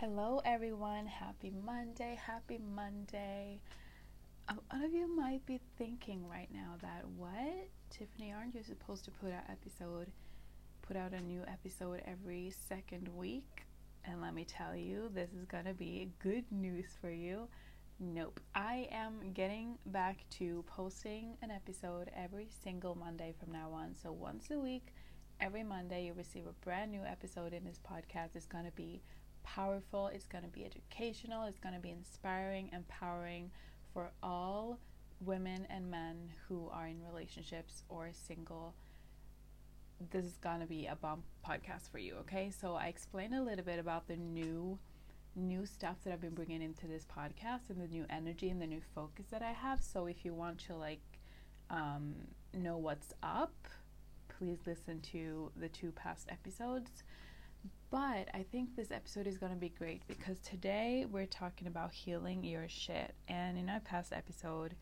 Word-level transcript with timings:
Hello, 0.00 0.42
everyone. 0.44 1.06
Happy 1.06 1.50
Monday. 1.64 2.20
Happy 2.22 2.58
Monday. 2.58 3.62
A 4.46 4.52
lot 4.52 4.84
of 4.84 4.92
you 4.92 5.08
might 5.16 5.46
be 5.46 5.58
thinking 5.78 6.28
right 6.28 6.50
now 6.52 6.74
that 6.82 7.08
what 7.16 7.70
Tiffany, 7.88 8.30
aren't 8.30 8.54
you 8.54 8.62
supposed 8.62 9.06
to 9.06 9.10
put 9.10 9.32
out 9.32 9.44
episode, 9.48 10.12
put 10.82 10.98
out 10.98 11.14
a 11.14 11.20
new 11.22 11.40
episode 11.48 12.02
every 12.04 12.52
second 12.68 13.08
week? 13.16 13.62
And 14.04 14.20
let 14.20 14.34
me 14.34 14.44
tell 14.44 14.76
you, 14.76 15.10
this 15.14 15.30
is 15.30 15.46
gonna 15.46 15.72
be 15.72 16.10
good 16.22 16.44
news 16.50 16.88
for 17.00 17.10
you. 17.10 17.48
Nope. 17.98 18.38
I 18.54 18.88
am 18.92 19.32
getting 19.32 19.78
back 19.86 20.26
to 20.32 20.62
posting 20.66 21.38
an 21.40 21.50
episode 21.50 22.10
every 22.14 22.48
single 22.62 22.96
Monday 22.96 23.32
from 23.40 23.50
now 23.50 23.70
on. 23.72 23.94
So 23.94 24.12
once 24.12 24.50
a 24.50 24.58
week, 24.58 24.88
every 25.40 25.62
Monday, 25.62 26.04
you 26.04 26.12
receive 26.12 26.46
a 26.46 26.52
brand 26.62 26.90
new 26.90 27.02
episode 27.02 27.54
in 27.54 27.64
this 27.64 27.80
podcast. 27.90 28.36
It's 28.36 28.44
gonna 28.44 28.72
be 28.76 29.00
powerful, 29.46 30.08
it's 30.08 30.26
going 30.26 30.44
to 30.44 30.50
be 30.50 30.64
educational, 30.64 31.44
it's 31.44 31.58
going 31.58 31.74
to 31.74 31.80
be 31.80 31.90
inspiring, 31.90 32.68
empowering 32.72 33.50
for 33.94 34.10
all 34.22 34.78
women 35.20 35.66
and 35.70 35.90
men 35.90 36.30
who 36.48 36.68
are 36.72 36.86
in 36.86 37.02
relationships 37.02 37.84
or 37.88 38.10
single. 38.12 38.74
This 40.10 40.26
is 40.26 40.36
going 40.36 40.60
to 40.60 40.66
be 40.66 40.86
a 40.86 40.96
bomb 40.96 41.22
podcast 41.46 41.90
for 41.90 41.98
you, 41.98 42.16
okay? 42.20 42.50
So 42.50 42.74
I 42.74 42.86
explained 42.86 43.34
a 43.34 43.42
little 43.42 43.64
bit 43.64 43.78
about 43.78 44.08
the 44.08 44.16
new 44.16 44.78
new 45.38 45.66
stuff 45.66 45.96
that 46.02 46.14
I've 46.14 46.20
been 46.20 46.34
bringing 46.34 46.62
into 46.62 46.86
this 46.86 47.04
podcast 47.04 47.68
and 47.68 47.78
the 47.78 47.86
new 47.86 48.06
energy 48.08 48.48
and 48.48 48.60
the 48.60 48.66
new 48.66 48.80
focus 48.94 49.26
that 49.30 49.42
I 49.42 49.52
have. 49.52 49.82
So 49.82 50.06
if 50.06 50.24
you 50.24 50.32
want 50.32 50.58
to 50.60 50.74
like 50.74 51.02
um, 51.68 52.14
know 52.54 52.78
what's 52.78 53.12
up, 53.22 53.52
please 54.28 54.58
listen 54.66 55.00
to 55.12 55.50
the 55.54 55.68
two 55.68 55.92
past 55.92 56.28
episodes. 56.30 57.04
But 57.90 58.28
I 58.34 58.44
think 58.50 58.74
this 58.74 58.90
episode 58.90 59.26
is 59.26 59.38
going 59.38 59.52
to 59.52 59.58
be 59.58 59.68
great 59.68 60.02
because 60.08 60.40
today 60.40 61.06
we're 61.10 61.26
talking 61.26 61.66
about 61.66 61.92
healing 61.92 62.44
your 62.44 62.68
shit. 62.68 63.14
And 63.28 63.56
in 63.56 63.68
our 63.68 63.80
past 63.80 64.12
episode, 64.12 64.74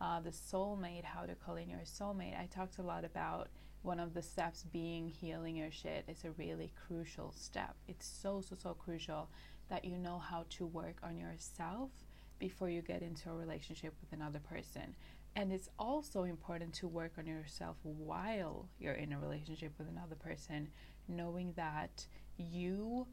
uh, 0.00 0.20
the 0.20 0.30
soulmate, 0.30 1.04
how 1.04 1.26
to 1.26 1.34
call 1.34 1.56
in 1.56 1.68
your 1.68 1.80
soulmate, 1.80 2.38
I 2.38 2.46
talked 2.46 2.78
a 2.78 2.82
lot 2.82 3.04
about 3.04 3.48
one 3.82 3.98
of 3.98 4.14
the 4.14 4.22
steps 4.22 4.64
being 4.72 5.08
healing 5.08 5.56
your 5.56 5.70
shit. 5.70 6.04
It's 6.08 6.24
a 6.24 6.30
really 6.32 6.72
crucial 6.86 7.32
step. 7.36 7.74
It's 7.88 8.06
so, 8.06 8.40
so, 8.40 8.56
so 8.56 8.74
crucial 8.74 9.28
that 9.68 9.84
you 9.84 9.98
know 9.98 10.18
how 10.18 10.44
to 10.50 10.66
work 10.66 10.96
on 11.02 11.16
yourself 11.16 11.90
before 12.38 12.68
you 12.68 12.82
get 12.82 13.02
into 13.02 13.30
a 13.30 13.34
relationship 13.34 13.94
with 14.00 14.12
another 14.12 14.40
person. 14.40 14.94
And 15.34 15.52
it's 15.52 15.68
also 15.78 16.24
important 16.24 16.74
to 16.74 16.88
work 16.88 17.12
on 17.18 17.26
yourself 17.26 17.76
while 17.82 18.68
you're 18.78 18.92
in 18.92 19.12
a 19.12 19.18
relationship 19.18 19.72
with 19.78 19.88
another 19.88 20.16
person, 20.16 20.68
knowing 21.08 21.52
that 21.56 22.06
you 22.50 23.06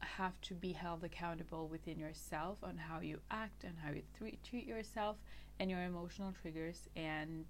have 0.00 0.40
to 0.40 0.54
be 0.54 0.72
held 0.72 1.04
accountable 1.04 1.68
within 1.68 1.98
yourself 1.98 2.58
on 2.62 2.76
how 2.76 3.00
you 3.00 3.18
act 3.30 3.64
and 3.64 3.74
how 3.82 3.90
you 3.92 4.02
treat 4.48 4.66
yourself 4.66 5.16
and 5.58 5.70
your 5.70 5.82
emotional 5.82 6.32
triggers 6.40 6.88
and 6.96 7.44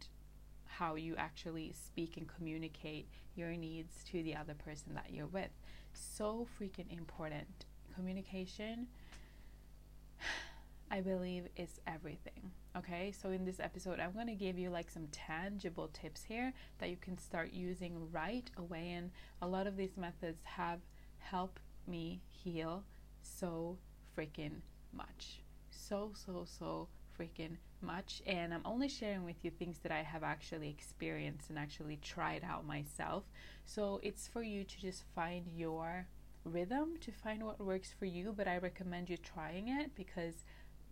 how 0.66 0.94
you 0.94 1.14
actually 1.16 1.72
speak 1.72 2.16
and 2.16 2.28
communicate 2.28 3.08
your 3.34 3.50
needs 3.52 4.04
to 4.04 4.22
the 4.22 4.34
other 4.34 4.54
person 4.54 4.94
that 4.94 5.06
you're 5.10 5.26
with. 5.26 5.50
So 5.92 6.46
freaking 6.60 6.90
important. 6.90 7.66
Communication, 7.94 8.86
I 10.90 11.00
believe, 11.00 11.48
is 11.56 11.80
everything. 11.86 12.50
Okay, 12.76 13.12
so 13.20 13.30
in 13.30 13.44
this 13.44 13.58
episode, 13.58 13.98
I'm 13.98 14.12
going 14.12 14.28
to 14.28 14.34
give 14.34 14.58
you 14.58 14.70
like 14.70 14.90
some 14.90 15.08
tangible 15.10 15.88
tips 15.88 16.22
here 16.22 16.52
that 16.78 16.88
you 16.88 16.96
can 16.96 17.18
start 17.18 17.52
using 17.52 18.10
right 18.12 18.48
away. 18.56 18.92
And 18.92 19.10
a 19.42 19.48
lot 19.48 19.66
of 19.66 19.76
these 19.76 19.96
methods 19.96 20.40
have 20.44 20.78
helped 21.20 21.60
me 21.86 22.20
heal 22.28 22.84
so 23.22 23.78
freaking 24.16 24.60
much. 24.92 25.40
So, 25.70 26.12
so, 26.14 26.46
so 26.58 26.88
freaking 27.18 27.56
much. 27.82 28.22
And 28.26 28.52
I'm 28.52 28.62
only 28.64 28.88
sharing 28.88 29.24
with 29.24 29.36
you 29.42 29.50
things 29.50 29.78
that 29.82 29.92
I 29.92 30.02
have 30.02 30.22
actually 30.22 30.68
experienced 30.68 31.50
and 31.50 31.58
actually 31.58 31.98
tried 32.02 32.44
out 32.44 32.66
myself. 32.66 33.24
So 33.64 34.00
it's 34.02 34.28
for 34.28 34.42
you 34.42 34.64
to 34.64 34.80
just 34.80 35.04
find 35.14 35.46
your 35.54 36.06
rhythm, 36.44 36.96
to 37.00 37.12
find 37.12 37.44
what 37.44 37.60
works 37.60 37.94
for 37.98 38.06
you. 38.06 38.34
But 38.36 38.48
I 38.48 38.58
recommend 38.58 39.10
you 39.10 39.16
trying 39.16 39.68
it 39.68 39.94
because 39.94 40.44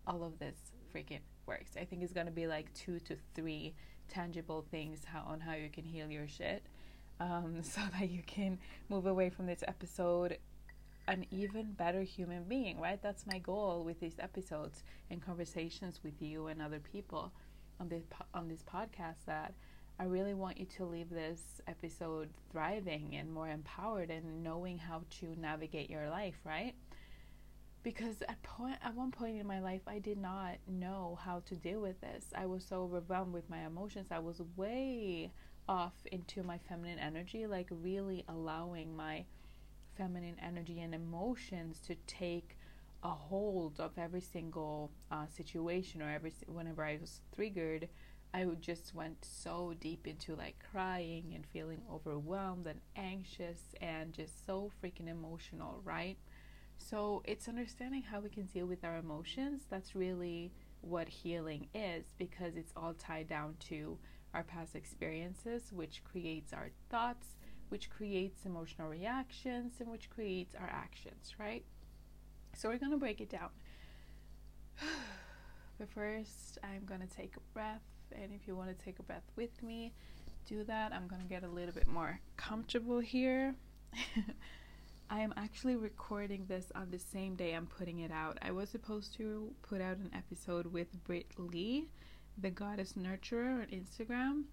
all 0.07 0.23
of 0.23 0.39
this 0.39 0.57
freaking 0.95 1.21
works. 1.47 1.73
I 1.81 1.85
think 1.85 2.03
it's 2.03 2.13
gonna 2.13 2.31
be 2.31 2.47
like 2.47 2.73
two 2.75 2.99
to 3.01 3.17
three 3.35 3.75
tangible 4.09 4.65
things 4.71 5.05
how, 5.05 5.23
on 5.27 5.41
how 5.41 5.55
you 5.55 5.69
can 5.69 5.85
heal 5.85 6.11
your 6.11 6.27
shit, 6.27 6.63
um, 7.21 7.59
so 7.63 7.81
that 7.99 8.11
you 8.11 8.23
can 8.27 8.59
move 8.89 9.07
away 9.07 9.31
from 9.31 9.47
this 9.47 9.63
episode 9.67 10.39
an 11.07 11.25
even 11.31 11.73
better 11.73 12.03
human 12.03 12.45
being. 12.45 12.79
Right? 12.79 13.03
That's 13.03 13.27
my 13.27 13.39
goal 13.39 13.83
with 13.85 14.01
these 14.01 14.17
episodes 14.19 14.83
and 15.11 15.25
conversations 15.25 16.01
with 16.05 16.21
you 16.21 16.49
and 16.49 16.61
other 16.61 16.81
people 16.81 17.33
on 17.81 17.89
this 17.89 18.05
on 18.35 18.49
this 18.49 18.63
podcast. 18.63 19.25
That 19.27 19.55
I 19.99 20.05
really 20.05 20.35
want 20.35 20.59
you 20.59 20.67
to 20.77 20.85
leave 20.85 21.11
this 21.11 21.41
episode 21.67 22.29
thriving 22.53 23.17
and 23.17 23.33
more 23.33 23.49
empowered 23.49 24.11
and 24.11 24.43
knowing 24.45 24.79
how 24.79 25.03
to 25.21 25.35
navigate 25.41 25.89
your 25.89 26.11
life. 26.11 26.37
Right? 26.45 26.75
because 27.83 28.17
at 28.29 28.43
point 28.43 28.77
at 28.85 28.95
one 28.95 29.11
point 29.11 29.39
in 29.39 29.47
my 29.47 29.61
life 29.61 29.83
I 29.87 29.99
did 29.99 30.19
not 30.19 30.57
know 30.67 31.19
how 31.25 31.43
to 31.47 31.55
deal 31.55 31.81
with 31.81 32.01
this. 32.01 32.25
I 32.35 32.47
was 32.47 32.65
so 32.65 32.83
overwhelmed 32.83 33.33
with 33.33 33.49
my 33.49 33.65
emotions. 33.65 34.09
I 34.11 34.19
was 34.19 34.43
way 34.57 35.33
off 35.69 35.95
into 36.11 36.43
my 36.43 36.59
feminine 36.59 36.99
energy, 36.99 37.47
like 37.47 37.69
really 37.71 38.25
allowing 38.29 38.97
my 38.97 39.25
feminine 39.97 40.37
energy 40.43 40.81
and 40.81 40.95
emotions 40.95 41.81
to 41.87 41.95
take 42.07 42.57
a 43.03 43.09
hold 43.11 43.79
of 43.79 43.97
every 43.97 44.21
single 44.21 44.91
uh, 45.11 45.27
situation 45.27 46.03
or 46.03 46.11
every 46.11 46.33
whenever 46.47 46.85
I 46.85 46.99
was 47.01 47.21
triggered. 47.35 47.89
I 48.35 48.45
would 48.45 48.61
just 48.61 48.95
went 48.95 49.25
so 49.25 49.75
deep 49.81 50.07
into 50.07 50.35
like 50.35 50.63
crying 50.71 51.33
and 51.35 51.47
feeling 51.47 51.81
overwhelmed 51.91 52.67
and 52.67 52.81
anxious 52.95 53.61
and 53.81 54.13
just 54.13 54.45
so 54.45 54.71
freaking 54.83 55.09
emotional, 55.09 55.81
right? 55.85 56.19
So 56.77 57.23
it's 57.25 57.49
understanding 57.49 58.03
how 58.03 58.21
we 58.21 58.29
can 58.29 58.45
deal 58.45 58.67
with 58.67 58.85
our 58.85 58.97
emotions. 58.97 59.63
That's 59.71 59.95
really 59.95 60.53
what 60.81 61.09
healing 61.09 61.69
is 61.75 62.05
because 62.19 62.57
it's 62.57 62.73
all 62.77 62.95
tied 62.95 63.29
down 63.29 63.57
to 63.69 63.99
our 64.35 64.43
past 64.43 64.75
experiences, 64.75 65.73
which 65.73 66.03
creates 66.05 66.53
our 66.53 66.71
thoughts, 66.91 67.37
which 67.69 67.91
creates 67.91 68.45
emotional 68.45 68.89
reactions, 68.89 69.75
and 69.81 69.89
which 69.89 70.11
creates 70.11 70.55
our 70.55 70.69
actions, 70.69 71.35
right? 71.39 71.65
So 72.57 72.69
we're 72.69 72.79
going 72.79 72.93
to 72.93 72.99
break 72.99 73.21
it 73.21 73.31
down. 73.31 73.51
but 75.79 75.89
first, 75.91 76.59
I'm 76.63 76.85
going 76.85 77.01
to 77.01 77.07
take 77.07 77.37
a 77.37 77.41
breath. 77.53 77.83
And 78.13 78.33
if 78.33 78.49
you 78.49 78.57
want 78.57 78.77
to 78.77 78.85
take 78.85 78.99
a 78.99 79.03
breath 79.03 79.31
with 79.37 79.63
me, 79.63 79.93
do 80.47 80.65
that. 80.65 80.93
I'm 80.93 81.07
going 81.07 81.23
to 81.23 81.29
get 81.29 81.45
a 81.45 81.49
little 81.49 81.75
bit 81.75 81.87
more 81.87 82.21
comfortable 82.37 83.01
here. 83.01 83.55
I 85.11 85.21
am 85.21 85.33
actually 85.37 85.77
recording 85.77 86.45
this 86.49 86.71
on 86.75 86.91
the 86.91 86.99
same 86.99 87.35
day 87.35 87.55
I'm 87.55 87.67
putting 87.67 88.01
it 88.01 88.11
out. 88.11 88.39
I 88.43 88.51
was 88.51 88.69
supposed 88.69 89.15
to 89.17 89.51
put 89.63 89.81
out 89.81 89.97
an 89.97 90.11
episode 90.15 90.67
with 90.67 91.03
Britt 91.05 91.29
Lee, 91.39 91.89
the 92.41 92.51
goddess 92.51 92.95
nurturer 92.95 93.63
on 93.63 93.67
Instagram, 93.67 94.45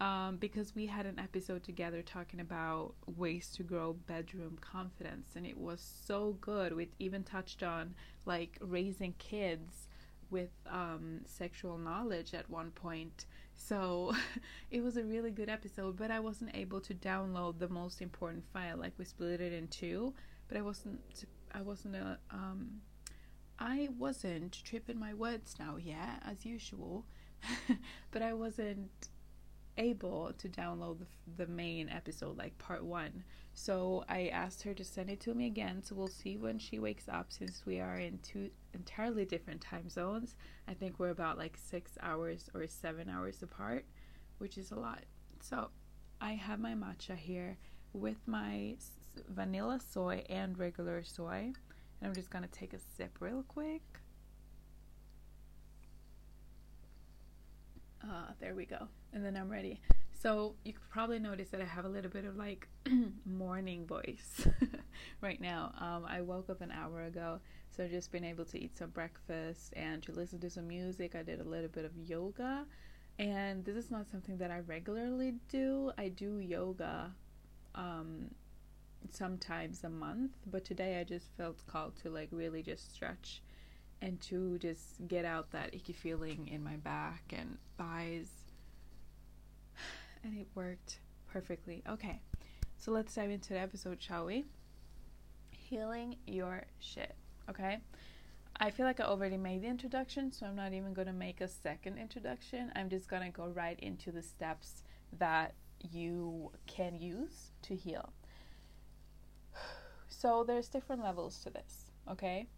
um, 0.00 0.36
because 0.36 0.74
we 0.74 0.86
had 0.86 1.06
an 1.06 1.18
episode 1.18 1.62
together 1.62 2.02
talking 2.02 2.40
about 2.40 2.94
ways 3.16 3.50
to 3.56 3.62
grow 3.62 3.94
bedroom 4.06 4.58
confidence, 4.60 5.30
and 5.36 5.46
it 5.46 5.58
was 5.58 5.80
so 6.06 6.36
good. 6.40 6.74
We 6.74 6.88
even 6.98 7.22
touched 7.22 7.62
on 7.62 7.94
like 8.26 8.58
raising 8.60 9.14
kids 9.18 9.88
with 10.30 10.50
um, 10.68 11.20
sexual 11.26 11.76
knowledge 11.76 12.34
at 12.34 12.48
one 12.48 12.70
point. 12.70 13.26
So 13.56 14.14
it 14.70 14.82
was 14.82 14.96
a 14.96 15.04
really 15.04 15.30
good 15.30 15.48
episode, 15.48 15.96
but 15.96 16.10
I 16.10 16.20
wasn't 16.20 16.54
able 16.54 16.80
to 16.82 16.94
download 16.94 17.58
the 17.58 17.68
most 17.68 18.00
important 18.00 18.44
file. 18.52 18.76
Like 18.76 18.92
we 18.96 19.04
split 19.04 19.40
it 19.40 19.52
in 19.52 19.68
two, 19.68 20.14
but 20.48 20.56
I 20.56 20.62
wasn't. 20.62 21.24
I 21.52 21.62
wasn't 21.62 21.96
a. 21.96 22.18
Um, 22.30 22.80
I 23.58 23.90
wasn't 23.98 24.58
tripping 24.64 24.98
my 24.98 25.12
words 25.12 25.56
now, 25.58 25.76
yet, 25.76 26.22
as 26.24 26.46
usual, 26.46 27.04
but 28.10 28.22
I 28.22 28.32
wasn't 28.32 29.08
able 29.78 30.32
to 30.38 30.48
download 30.48 30.98
the, 30.98 31.44
the 31.44 31.50
main 31.50 31.88
episode, 31.88 32.36
like 32.36 32.56
part 32.58 32.84
one. 32.84 33.24
So 33.54 34.04
I 34.08 34.28
asked 34.28 34.62
her 34.62 34.74
to 34.74 34.84
send 34.84 35.10
it 35.10 35.20
to 35.20 35.34
me 35.34 35.46
again. 35.46 35.82
So 35.82 35.94
we'll 35.94 36.08
see 36.08 36.36
when 36.36 36.58
she 36.58 36.78
wakes 36.78 37.08
up 37.08 37.32
since 37.32 37.64
we 37.66 37.80
are 37.80 37.96
in 37.96 38.18
two 38.18 38.50
entirely 38.74 39.24
different 39.24 39.60
time 39.60 39.88
zones. 39.88 40.36
I 40.68 40.74
think 40.74 40.98
we're 40.98 41.10
about 41.10 41.38
like 41.38 41.56
six 41.56 41.92
hours 42.02 42.48
or 42.54 42.66
seven 42.66 43.08
hours 43.08 43.42
apart, 43.42 43.84
which 44.38 44.58
is 44.58 44.70
a 44.70 44.78
lot. 44.78 45.04
So 45.40 45.70
I 46.20 46.32
have 46.32 46.60
my 46.60 46.74
matcha 46.74 47.16
here 47.16 47.56
with 47.92 48.18
my 48.26 48.76
vanilla 49.28 49.80
soy 49.80 50.22
and 50.28 50.58
regular 50.58 51.02
soy. 51.02 51.52
And 52.00 52.08
I'm 52.08 52.14
just 52.14 52.30
going 52.30 52.44
to 52.44 52.50
take 52.50 52.72
a 52.72 52.78
sip 52.78 53.18
real 53.20 53.44
quick. 53.48 53.82
Uh, 58.02 58.32
there 58.40 58.54
we 58.54 58.64
go. 58.64 58.88
And 59.12 59.24
then 59.24 59.36
I'm 59.36 59.50
ready. 59.50 59.80
So 60.22 60.54
you 60.64 60.74
could 60.74 60.88
probably 60.90 61.18
notice 61.18 61.48
that 61.48 61.62
I 61.62 61.64
have 61.64 61.86
a 61.86 61.88
little 61.88 62.10
bit 62.10 62.24
of 62.24 62.36
like 62.36 62.68
morning 63.24 63.86
voice 63.86 64.46
right 65.20 65.40
now. 65.40 65.72
Um, 65.78 66.04
I 66.06 66.20
woke 66.20 66.50
up 66.50 66.60
an 66.60 66.70
hour 66.70 67.04
ago, 67.04 67.40
so 67.70 67.86
just 67.88 68.12
been 68.12 68.24
able 68.24 68.44
to 68.46 68.58
eat 68.58 68.76
some 68.76 68.90
breakfast 68.90 69.72
and 69.74 70.02
to 70.02 70.12
listen 70.12 70.38
to 70.40 70.50
some 70.50 70.68
music. 70.68 71.14
I 71.14 71.22
did 71.22 71.40
a 71.40 71.44
little 71.44 71.68
bit 71.68 71.86
of 71.86 71.92
yoga, 71.96 72.66
and 73.18 73.64
this 73.64 73.76
is 73.76 73.90
not 73.90 74.10
something 74.10 74.36
that 74.38 74.50
I 74.50 74.60
regularly 74.60 75.34
do. 75.48 75.90
I 75.96 76.08
do 76.08 76.38
yoga 76.38 77.12
um, 77.74 78.26
sometimes 79.10 79.84
a 79.84 79.90
month, 79.90 80.32
but 80.50 80.66
today 80.66 81.00
I 81.00 81.04
just 81.04 81.34
felt 81.38 81.66
called 81.66 81.96
to 82.02 82.10
like 82.10 82.28
really 82.30 82.62
just 82.62 82.92
stretch 82.92 83.42
and 84.02 84.20
to 84.20 84.58
just 84.58 85.06
get 85.08 85.24
out 85.24 85.50
that 85.50 85.74
icky 85.74 85.92
feeling 85.92 86.48
in 86.48 86.62
my 86.62 86.76
back 86.76 87.22
and 87.36 87.58
thighs 87.76 88.28
and 90.24 90.38
it 90.38 90.46
worked 90.54 91.00
perfectly. 91.32 91.82
Okay, 91.88 92.20
so 92.76 92.92
let's 92.92 93.14
dive 93.14 93.30
into 93.30 93.52
the 93.52 93.60
episode, 93.60 94.02
shall 94.02 94.26
we? 94.26 94.46
Healing 95.50 96.16
your 96.26 96.64
shit, 96.78 97.14
okay? 97.48 97.78
I 98.56 98.70
feel 98.70 98.84
like 98.84 99.00
I 99.00 99.04
already 99.04 99.38
made 99.38 99.62
the 99.62 99.68
introduction, 99.68 100.32
so 100.32 100.46
I'm 100.46 100.56
not 100.56 100.72
even 100.74 100.92
to 101.06 101.12
make 101.12 101.40
a 101.40 101.48
second 101.48 101.98
introduction. 101.98 102.70
I'm 102.76 102.90
just 102.90 103.08
to 103.22 103.30
go 103.30 103.46
right 103.46 103.78
into 103.80 104.12
the 104.12 104.22
steps 104.22 104.82
that 105.18 105.54
you 105.90 106.52
can 106.66 106.96
use 106.96 107.52
to 107.62 107.74
heal. 107.74 108.12
So 110.12 110.44
there's 110.44 110.68
different 110.68 111.02
levels 111.02 111.38
to 111.44 111.50
this, 111.50 111.92
okay? 112.10 112.48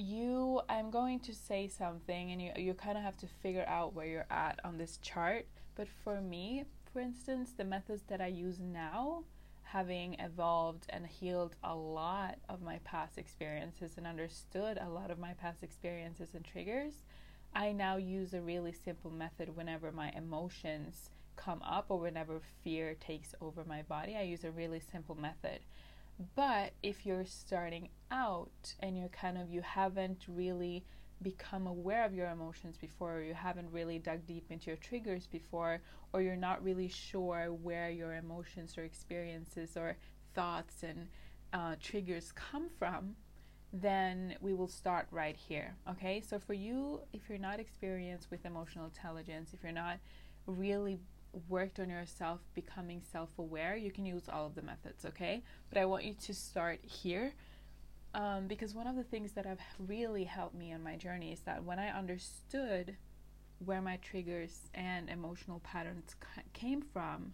You 0.00 0.60
I'm 0.68 0.90
going 0.90 1.18
to 1.20 1.34
say 1.34 1.66
something 1.66 2.30
and 2.30 2.40
you 2.40 2.52
you 2.56 2.74
kind 2.74 2.96
of 2.96 3.02
have 3.02 3.16
to 3.18 3.26
figure 3.26 3.64
out 3.66 3.94
where 3.94 4.06
you're 4.06 4.26
at 4.30 4.60
on 4.64 4.78
this 4.78 4.98
chart 4.98 5.46
but 5.78 5.86
for 6.02 6.20
me, 6.20 6.64
for 6.92 6.98
instance, 6.98 7.52
the 7.56 7.64
methods 7.64 8.02
that 8.08 8.20
I 8.20 8.26
use 8.26 8.58
now, 8.58 9.22
having 9.62 10.14
evolved 10.18 10.86
and 10.88 11.06
healed 11.06 11.54
a 11.62 11.74
lot 11.74 12.38
of 12.48 12.60
my 12.60 12.78
past 12.82 13.16
experiences 13.16 13.92
and 13.96 14.04
understood 14.04 14.76
a 14.80 14.88
lot 14.88 15.12
of 15.12 15.20
my 15.20 15.34
past 15.34 15.62
experiences 15.62 16.30
and 16.34 16.44
triggers, 16.44 17.04
I 17.54 17.70
now 17.70 17.96
use 17.96 18.34
a 18.34 18.40
really 18.40 18.72
simple 18.72 19.12
method 19.12 19.56
whenever 19.56 19.92
my 19.92 20.10
emotions 20.16 21.10
come 21.36 21.62
up 21.62 21.86
or 21.90 22.00
whenever 22.00 22.40
fear 22.64 22.94
takes 22.94 23.36
over 23.40 23.64
my 23.64 23.82
body. 23.82 24.16
I 24.16 24.22
use 24.22 24.42
a 24.42 24.50
really 24.50 24.80
simple 24.80 25.14
method. 25.14 25.60
But 26.34 26.72
if 26.82 27.06
you're 27.06 27.24
starting 27.24 27.90
out 28.10 28.74
and 28.80 28.96
you're 28.96 29.08
kind 29.08 29.38
of, 29.38 29.50
you 29.50 29.60
haven't 29.62 30.24
really 30.28 30.84
become 31.22 31.66
aware 31.66 32.04
of 32.04 32.14
your 32.14 32.28
emotions 32.28 32.76
before, 32.76 33.18
or 33.18 33.22
you 33.22 33.34
haven't 33.34 33.70
really 33.72 33.98
dug 33.98 34.26
deep 34.26 34.46
into 34.50 34.66
your 34.66 34.76
triggers 34.76 35.26
before, 35.26 35.80
or 36.12 36.22
you're 36.22 36.36
not 36.36 36.62
really 36.62 36.88
sure 36.88 37.52
where 37.52 37.90
your 37.90 38.14
emotions 38.14 38.76
or 38.78 38.84
experiences 38.84 39.76
or 39.76 39.96
thoughts 40.34 40.82
and 40.82 41.08
uh, 41.52 41.74
triggers 41.80 42.32
come 42.32 42.68
from, 42.78 43.16
then 43.72 44.34
we 44.40 44.54
will 44.54 44.68
start 44.68 45.06
right 45.10 45.36
here. 45.36 45.74
Okay, 45.90 46.20
so 46.20 46.38
for 46.38 46.54
you, 46.54 47.00
if 47.12 47.28
you're 47.28 47.38
not 47.38 47.60
experienced 47.60 48.30
with 48.30 48.44
emotional 48.44 48.86
intelligence, 48.86 49.50
if 49.52 49.62
you're 49.62 49.72
not 49.72 49.98
really 50.46 50.98
worked 51.48 51.78
on 51.78 51.90
yourself 51.90 52.40
becoming 52.54 53.02
self 53.12 53.30
aware, 53.38 53.76
you 53.76 53.90
can 53.90 54.06
use 54.06 54.28
all 54.28 54.46
of 54.46 54.54
the 54.54 54.62
methods, 54.62 55.04
okay? 55.04 55.42
But 55.68 55.78
I 55.78 55.84
want 55.84 56.04
you 56.04 56.14
to 56.14 56.34
start 56.34 56.80
here 56.82 57.32
um, 58.14 58.46
because 58.46 58.74
one 58.74 58.86
of 58.86 58.96
the 58.96 59.04
things 59.04 59.32
that 59.32 59.46
have 59.46 59.60
really 59.78 60.24
helped 60.24 60.54
me 60.54 60.72
on 60.72 60.82
my 60.82 60.96
journey 60.96 61.32
is 61.32 61.40
that 61.40 61.64
when 61.64 61.78
I 61.78 61.88
understood 61.88 62.96
where 63.64 63.82
my 63.82 63.96
triggers 63.96 64.70
and 64.74 65.10
emotional 65.10 65.60
patterns 65.60 66.14
came 66.52 66.82
from, 66.82 67.32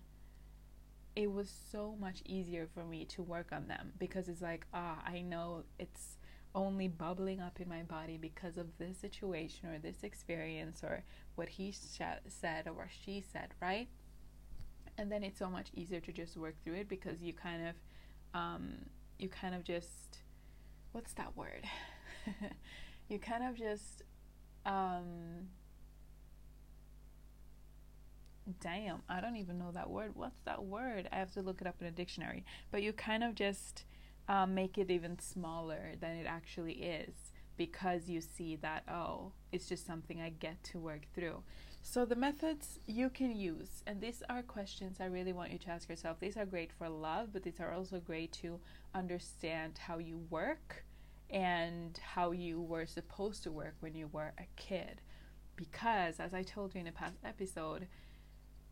it 1.14 1.31
was 1.31 1.52
so 1.70 1.94
much 2.00 2.23
easier 2.25 2.67
for 2.75 2.85
me 2.85 3.05
to 3.05 3.23
work 3.23 3.50
on 3.52 3.69
them 3.69 3.93
because 3.99 4.29
it's 4.29 4.43
like, 4.43 4.67
ah, 4.75 4.99
I 5.06 5.20
know 5.20 5.62
it's 5.79 6.17
only 6.54 6.88
bubbling 6.88 7.40
up 7.40 7.60
in 7.60 7.68
my 7.68 7.82
body 7.82 8.16
because 8.16 8.56
of 8.56 8.66
this 8.78 8.96
situation 8.96 9.68
or 9.68 9.78
this 9.78 10.02
experience 10.02 10.82
or 10.82 11.02
what 11.34 11.48
he 11.48 11.72
sh- 11.72 12.00
said 12.28 12.66
or 12.66 12.72
what 12.72 12.88
she 13.04 13.22
said, 13.32 13.48
right? 13.60 13.88
And 14.96 15.10
then 15.10 15.24
it's 15.24 15.38
so 15.38 15.50
much 15.50 15.68
easier 15.74 16.00
to 16.00 16.12
just 16.12 16.36
work 16.36 16.54
through 16.62 16.74
it 16.74 16.88
because 16.88 17.20
you 17.20 17.32
kind 17.32 17.68
of, 17.68 17.74
um, 18.40 18.74
you 19.18 19.28
kind 19.28 19.54
of 19.54 19.64
just 19.64 20.20
what's 20.94 21.12
that 21.14 21.36
word? 21.36 21.64
you 23.08 23.18
kind 23.18 23.42
of 23.42 23.56
just 23.56 24.02
um 24.64 25.48
damn, 28.60 29.02
I 29.08 29.20
don't 29.20 29.36
even 29.36 29.58
know 29.58 29.72
that 29.72 29.90
word. 29.90 30.12
What's 30.14 30.40
that 30.44 30.62
word? 30.64 31.08
I 31.10 31.16
have 31.16 31.32
to 31.32 31.42
look 31.42 31.60
it 31.60 31.66
up 31.66 31.76
in 31.80 31.86
a 31.86 31.90
dictionary. 31.90 32.44
But 32.70 32.82
you 32.82 32.92
kind 32.92 33.24
of 33.24 33.34
just 33.34 33.84
um, 34.28 34.54
make 34.54 34.78
it 34.78 34.90
even 34.90 35.18
smaller 35.18 35.92
than 36.00 36.16
it 36.16 36.26
actually 36.26 36.74
is 36.74 37.32
because 37.56 38.08
you 38.08 38.20
see 38.20 38.56
that, 38.56 38.82
oh, 38.88 39.32
it's 39.52 39.68
just 39.68 39.86
something 39.86 40.20
I 40.20 40.30
get 40.30 40.62
to 40.64 40.78
work 40.78 41.02
through. 41.14 41.42
So, 41.82 42.06
the 42.06 42.16
methods 42.16 42.78
you 42.86 43.10
can 43.10 43.36
use, 43.36 43.82
and 43.86 44.00
these 44.00 44.22
are 44.30 44.42
questions 44.42 44.96
I 45.00 45.04
really 45.06 45.34
want 45.34 45.52
you 45.52 45.58
to 45.58 45.70
ask 45.70 45.88
yourself. 45.88 46.18
These 46.18 46.36
are 46.36 46.46
great 46.46 46.72
for 46.72 46.88
love, 46.88 47.28
but 47.32 47.42
these 47.42 47.60
are 47.60 47.72
also 47.72 48.00
great 48.00 48.32
to 48.40 48.58
understand 48.94 49.78
how 49.78 49.98
you 49.98 50.24
work 50.30 50.84
and 51.28 51.98
how 52.14 52.30
you 52.30 52.60
were 52.60 52.86
supposed 52.86 53.42
to 53.42 53.52
work 53.52 53.74
when 53.80 53.94
you 53.94 54.08
were 54.12 54.32
a 54.38 54.46
kid. 54.56 55.02
Because, 55.56 56.20
as 56.20 56.32
I 56.32 56.42
told 56.42 56.74
you 56.74 56.80
in 56.80 56.86
a 56.86 56.92
past 56.92 57.18
episode, 57.22 57.86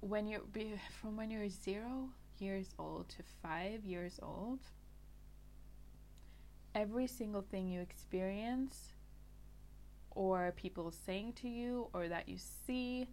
when 0.00 0.26
you're 0.26 0.40
from 1.00 1.16
when 1.16 1.30
you're 1.30 1.50
zero 1.50 2.08
years 2.38 2.70
old 2.78 3.08
to 3.10 3.22
five 3.42 3.84
years 3.84 4.18
old, 4.22 4.60
every 6.74 7.06
single 7.06 7.42
thing 7.42 7.68
you 7.68 7.80
experience, 7.80 8.92
or 10.10 10.52
people 10.56 10.90
saying 10.90 11.32
to 11.34 11.48
you, 11.48 11.88
or 11.92 12.08
that 12.08 12.28
you 12.28 12.36
see, 12.38 13.08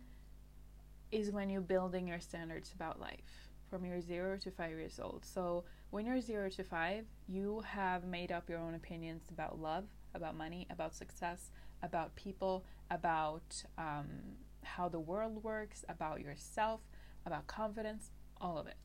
is 1.12 1.32
when 1.32 1.50
you're 1.50 1.62
building 1.62 2.08
your 2.08 2.20
standards 2.20 2.72
about 2.74 3.00
life 3.00 3.50
from 3.70 3.86
your 3.86 4.02
zero 4.02 4.38
to 4.38 4.52
five 4.52 4.72
years 4.72 5.00
old. 5.02 5.24
So 5.24 5.64
when 5.92 6.06
you're 6.06 6.22
zero 6.22 6.50
to 6.50 6.64
five, 6.64 7.06
you 7.28 7.62
have 7.66 8.06
made 8.06 8.32
up 8.32 8.50
your 8.50 8.60
own 8.60 8.76
opinions 8.76 9.24
about 9.30 9.60
love, 9.60 9.86
about 10.14 10.36
money, 10.36 10.68
about 10.70 10.96
success, 10.96 11.52
about 11.84 12.16
people, 12.16 12.66
about 12.90 13.64
um, 13.78 14.08
how 14.64 14.90
the 14.90 15.00
world 15.00 15.44
works, 15.44 15.86
about 15.88 16.22
yourself, 16.22 16.82
about 17.26 17.48
confidence, 17.48 18.12
all 18.42 18.58
of 18.58 18.68
it. 18.68 18.76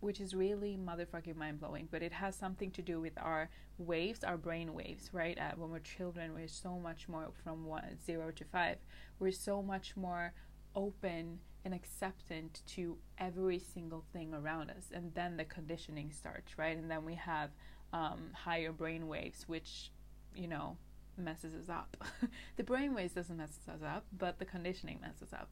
Which 0.00 0.20
is 0.20 0.34
really 0.34 0.78
motherfucking 0.78 1.34
mind 1.34 1.60
blowing, 1.60 1.88
but 1.90 2.02
it 2.02 2.12
has 2.12 2.36
something 2.36 2.70
to 2.72 2.82
do 2.82 3.00
with 3.00 3.14
our 3.18 3.50
waves, 3.78 4.22
our 4.22 4.36
brain 4.36 4.72
waves, 4.72 5.10
right? 5.12 5.36
Uh, 5.36 5.52
when 5.56 5.70
we're 5.70 5.80
children, 5.80 6.34
we're 6.34 6.46
so 6.46 6.78
much 6.78 7.08
more 7.08 7.28
from 7.42 7.64
one, 7.64 7.98
zero 8.04 8.30
to 8.30 8.44
five. 8.44 8.76
We're 9.18 9.32
so 9.32 9.60
much 9.60 9.96
more 9.96 10.32
open 10.74 11.40
and 11.64 11.74
acceptant 11.74 12.62
to 12.66 12.96
every 13.18 13.58
single 13.58 14.04
thing 14.12 14.32
around 14.32 14.70
us 14.70 14.86
and 14.92 15.12
then 15.14 15.36
the 15.36 15.44
conditioning 15.44 16.10
starts 16.10 16.56
right 16.56 16.76
and 16.76 16.90
then 16.90 17.04
we 17.04 17.14
have 17.14 17.50
um, 17.92 18.30
higher 18.32 18.72
brain 18.72 19.08
waves 19.08 19.44
which 19.48 19.90
you 20.34 20.46
know 20.46 20.76
messes 21.16 21.52
us 21.54 21.68
up 21.68 21.96
the 22.56 22.62
brain 22.62 22.94
waves 22.94 23.12
doesn't 23.12 23.36
mess 23.36 23.58
us 23.68 23.82
up 23.84 24.04
but 24.16 24.38
the 24.38 24.44
conditioning 24.44 25.00
messes 25.00 25.32
up 25.32 25.48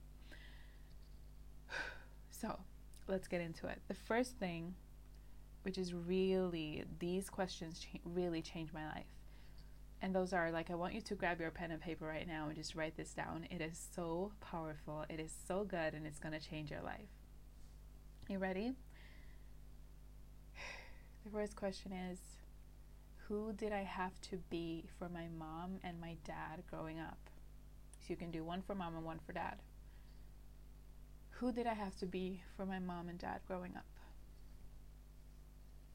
so 2.31 2.59
let's 3.09 3.29
get 3.29 3.41
into 3.41 3.67
it 3.67 3.81
the 3.89 3.95
first 3.95 4.37
thing 4.39 4.75
which 5.63 5.79
is 5.79 5.93
really 5.93 6.85
these 6.99 7.29
questions 7.29 7.79
cha- 7.81 7.99
really 8.05 8.43
changed 8.43 8.73
my 8.73 8.87
life 8.87 9.07
and 10.03 10.15
those 10.15 10.33
are 10.33 10.51
like, 10.51 10.71
I 10.71 10.75
want 10.75 10.95
you 10.95 11.01
to 11.01 11.15
grab 11.15 11.41
your 11.41 11.51
pen 11.51 11.71
and 11.71 11.81
paper 11.81 12.07
right 12.07 12.29
now 12.29 12.47
and 12.47 12.57
just 12.57 12.75
write 12.75 12.97
this 12.97 13.13
down. 13.15 13.47
It 13.51 13.63
is 13.63 13.89
so 13.95 14.33
powerful, 14.41 15.05
it 15.09 15.19
is 15.19 15.33
so 15.49 15.65
good, 15.65 15.95
and 15.95 16.07
it's 16.07 16.19
going 16.19 16.39
to 16.39 16.41
change 16.41 16.71
your 16.71 16.83
life. 16.83 17.09
You 18.29 18.39
ready? 18.39 18.75
The 21.25 21.33
first 21.33 21.57
question 21.57 21.91
is 21.91 22.19
Who 23.27 23.53
did 23.53 23.73
I 23.73 23.83
have 23.83 24.21
to 24.31 24.37
be 24.49 24.85
for 24.97 25.09
my 25.09 25.27
mom 25.37 25.81
and 25.83 26.01
my 26.01 26.17
dad 26.25 26.63
growing 26.71 27.01
up? 27.01 27.19
So 27.99 28.07
you 28.09 28.17
can 28.17 28.31
do 28.31 28.45
one 28.45 28.63
for 28.63 28.77
mom 28.77 28.95
and 28.95 29.05
one 29.05 29.19
for 29.27 29.33
dad. 29.33 29.57
Who 31.39 31.53
did 31.53 31.67
I 31.67 31.75
have 31.75 31.97
to 31.97 32.07
be 32.07 32.43
for 32.57 32.65
my 32.67 32.79
mom 32.79 33.09
and 33.09 33.19
dad 33.19 33.41
growing 33.47 33.77
up? 33.77 33.87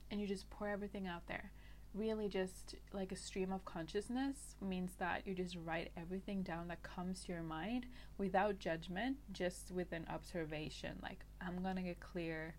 And 0.09 0.19
you 0.19 0.27
just 0.27 0.49
pour 0.49 0.67
everything 0.67 1.07
out 1.07 1.27
there 1.27 1.51
really 1.93 2.29
just 2.29 2.75
like 2.93 3.11
a 3.11 3.15
stream 3.15 3.51
of 3.51 3.65
consciousness 3.65 4.55
means 4.61 4.93
that 4.97 5.25
you 5.25 5.33
just 5.33 5.57
write 5.65 5.91
everything 5.97 6.41
down 6.41 6.67
that 6.69 6.81
comes 6.83 7.23
to 7.23 7.31
your 7.33 7.43
mind 7.43 7.85
without 8.17 8.59
judgment, 8.59 9.17
just 9.31 9.71
with 9.71 9.91
an 9.91 10.05
observation. 10.09 10.97
Like, 11.01 11.25
I'm 11.41 11.61
gonna 11.61 11.81
get 11.81 11.99
clear 11.99 12.55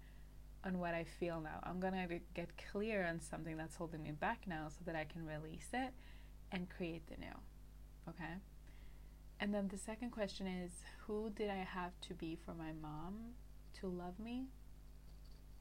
on 0.65 0.79
what 0.79 0.95
I 0.95 1.05
feel 1.05 1.41
now. 1.41 1.61
I'm 1.63 1.81
gonna 1.81 2.07
get 2.35 2.51
clear 2.71 3.07
on 3.07 3.21
something 3.21 3.57
that's 3.57 3.77
holding 3.77 4.03
me 4.03 4.13
back 4.13 4.43
now 4.47 4.69
so 4.69 4.85
that 4.85 4.97
I 4.97 5.05
can 5.05 5.27
release 5.27 5.69
it 5.73 5.93
and 6.51 6.69
create 6.69 7.07
the 7.09 7.17
new. 7.17 7.35
Okay? 8.09 8.35
And 9.43 9.53
then 9.53 9.67
the 9.67 9.77
second 9.77 10.13
question 10.13 10.47
is 10.47 10.71
Who 11.09 11.29
did 11.31 11.51
I 11.51 11.67
have 11.69 12.01
to 12.03 12.15
be 12.15 12.37
for 12.37 12.55
my 12.55 12.71
mom 12.81 13.35
to 13.81 13.89
love 13.89 14.21
me? 14.21 14.47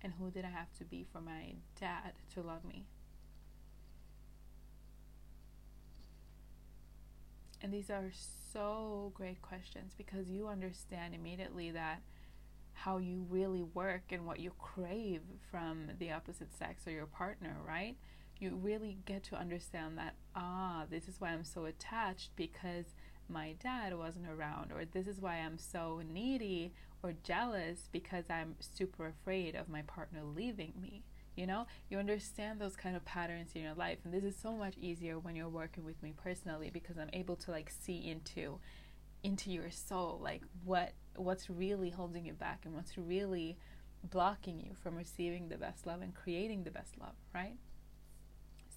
And 0.04 0.14
who 0.14 0.30
did 0.30 0.46
I 0.46 0.50
have 0.50 0.72
to 0.78 0.84
be 0.84 1.04
for 1.12 1.20
my 1.20 1.56
dad 1.80 2.14
to 2.36 2.44
love 2.44 2.64
me? 2.64 2.86
And 7.60 7.74
these 7.74 7.90
are 7.90 8.12
so 8.54 9.12
great 9.16 9.42
questions 9.42 9.94
because 9.98 10.30
you 10.30 10.48
understand 10.48 11.16
immediately 11.16 11.72
that 11.72 12.02
how 12.74 13.00
you 13.00 13.26
really 13.30 13.64
work 13.64 14.12
and 14.12 14.28
what 14.28 14.40
you 14.40 14.52
crave 14.60 15.22
from 15.50 15.90
the 15.98 16.12
opposite 16.12 16.54
sex 16.54 16.86
or 16.86 16.92
your 16.92 17.08
partner, 17.08 17.58
right? 17.68 17.96
You 18.38 18.60
really 18.62 19.00
get 19.06 19.24
to 19.26 19.36
understand 19.36 19.98
that, 19.98 20.14
ah, 20.36 20.86
this 20.88 21.08
is 21.08 21.20
why 21.20 21.30
I'm 21.30 21.44
so 21.44 21.66
attached 21.66 22.30
because 22.36 22.86
my 23.32 23.56
dad 23.62 23.98
wasn't 23.98 24.28
around, 24.28 24.72
or 24.72 24.86
this 24.86 25.08
is 25.08 25.22
why 25.22 25.36
I'm 25.38 25.58
so 25.58 26.02
needy 26.12 26.74
or 27.04 27.14
jealous 27.24 27.90
because 27.92 28.26
I'm 28.30 28.56
super 28.60 29.08
afraid 29.08 29.56
of 29.56 29.70
my 29.70 29.82
partner 29.84 30.22
leaving 30.24 30.74
me. 30.80 31.04
You 31.36 31.48
know, 31.48 31.66
you 31.90 31.98
understand 31.98 32.60
those 32.60 32.76
kind 32.76 32.96
of 32.96 33.06
patterns 33.06 33.52
in 33.56 33.62
your 33.62 33.74
life, 33.74 34.00
and 34.04 34.14
this 34.14 34.24
is 34.24 34.36
so 34.36 34.52
much 34.52 34.76
easier 34.78 35.18
when 35.18 35.36
you're 35.36 35.50
working 35.50 35.86
with 35.86 36.02
me 36.04 36.14
personally 36.16 36.70
because 36.72 36.98
I'm 36.98 37.10
able 37.14 37.36
to 37.38 37.52
like 37.52 37.70
see 37.70 38.10
into 38.10 38.60
into 39.24 39.52
your 39.52 39.70
soul 39.70 40.20
like 40.22 40.42
what 40.66 40.94
what's 41.16 41.48
really 41.48 41.92
holding 41.92 42.26
you 42.26 42.34
back 42.34 42.62
and 42.66 42.74
what's 42.74 42.98
really 42.98 43.56
blocking 44.04 44.60
you 44.60 44.72
from 44.82 44.96
receiving 44.96 45.48
the 45.48 45.58
best 45.58 45.86
love 45.86 46.02
and 46.02 46.16
creating 46.16 46.64
the 46.64 46.72
best 46.72 46.98
love, 47.00 47.14
right? 47.34 47.56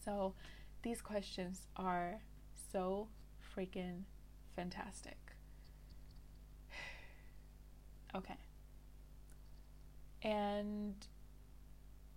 So, 0.04 0.34
these 0.82 1.00
questions 1.00 1.66
are 1.76 2.20
so 2.72 3.08
freaking 3.56 4.02
fantastic. 4.56 5.18
okay. 8.14 8.36
And 10.22 10.94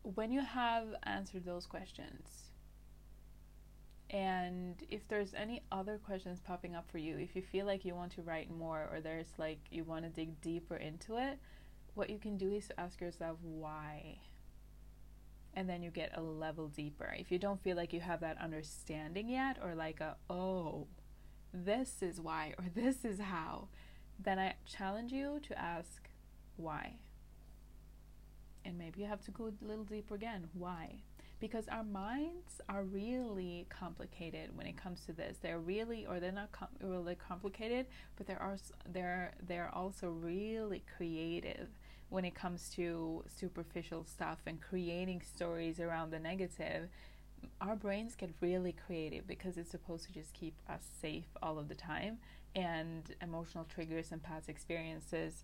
when 0.02 0.32
you 0.32 0.42
have 0.42 0.88
answered 1.04 1.46
those 1.46 1.66
questions, 1.66 2.48
and 4.10 4.82
if 4.90 5.06
there's 5.10 5.34
any 5.34 5.64
other 5.72 5.98
questions 5.98 6.40
popping 6.40 6.76
up 6.76 6.90
for 6.90 6.98
you, 6.98 7.18
if 7.18 7.36
you 7.36 7.42
feel 7.42 7.66
like 7.66 7.84
you 7.84 7.94
want 7.94 8.14
to 8.14 8.22
write 8.22 8.50
more 8.50 8.88
or 8.92 9.02
there's 9.02 9.28
like 9.38 9.60
you 9.70 9.84
want 9.84 10.06
to 10.06 10.10
dig 10.10 10.40
deeper 10.40 10.78
into 10.78 11.18
it, 11.18 11.40
what 11.94 12.10
you 12.10 12.18
can 12.18 12.38
do 12.38 12.54
is 12.54 12.72
ask 12.78 13.02
yourself 13.02 13.38
why. 13.42 14.20
And 15.54 15.68
then 15.68 15.82
you 15.82 15.90
get 15.90 16.16
a 16.16 16.22
level 16.22 16.68
deeper. 16.68 17.14
If 17.18 17.32
you 17.32 17.40
don't 17.40 17.62
feel 17.62 17.76
like 17.76 17.92
you 17.92 18.00
have 18.00 18.22
that 18.22 18.38
understanding 18.40 19.28
yet, 19.28 19.58
or 19.62 19.74
like 19.74 20.00
a, 20.00 20.16
oh, 20.30 20.88
this 21.54 22.02
is 22.02 22.20
why, 22.20 22.54
or 22.58 22.66
this 22.76 23.06
is 23.06 23.20
how, 23.20 23.68
then 24.20 24.40
I 24.40 24.56
challenge 24.66 25.12
you 25.12 25.40
to 25.48 25.60
ask 25.60 26.10
why. 26.56 26.96
And 28.66 28.78
maybe 28.78 29.02
you 29.02 29.08
have 29.08 29.24
to 29.26 29.32
go 29.32 29.46
a 29.46 29.66
little 29.66 29.86
deeper 29.86 30.16
again. 30.16 30.50
Why? 30.54 30.96
Because 31.40 31.68
our 31.68 31.84
minds 31.84 32.62
are 32.68 32.84
really 32.84 33.68
complicated 33.70 34.58
when 34.58 34.66
it 34.66 34.76
comes 34.76 35.06
to 35.06 35.14
this. 35.14 35.38
They're 35.42 35.60
really, 35.60 36.06
or 36.06 36.20
they're 36.20 36.32
not 36.32 36.52
com- 36.52 36.68
really 36.82 37.16
complicated, 37.16 37.86
but 38.18 38.26
they're 38.26 38.42
also, 38.42 38.74
they're 38.92 39.34
they're 39.48 39.70
also 39.74 40.10
really 40.10 40.84
creative 40.98 41.70
when 42.10 42.26
it 42.26 42.34
comes 42.34 42.70
to 42.72 43.24
superficial 43.28 44.04
stuff 44.04 44.40
and 44.48 44.60
creating 44.62 45.22
stories 45.22 45.80
around 45.80 46.10
the 46.10 46.20
negative, 46.20 46.90
our 47.62 47.76
brains 47.76 48.16
get 48.16 48.32
really 48.42 48.74
creative 48.86 49.28
because 49.28 49.58
it's 49.58 49.72
supposed 49.72 50.06
to 50.06 50.14
just 50.14 50.34
keep 50.34 50.56
us 50.70 50.84
safe 51.02 51.28
all 51.42 51.60
of 51.60 51.68
the 51.68 51.76
time. 51.76 52.20
And 52.56 53.04
emotional 53.22 53.66
triggers 53.66 54.12
and 54.12 54.22
past 54.22 54.50
experiences 54.50 55.44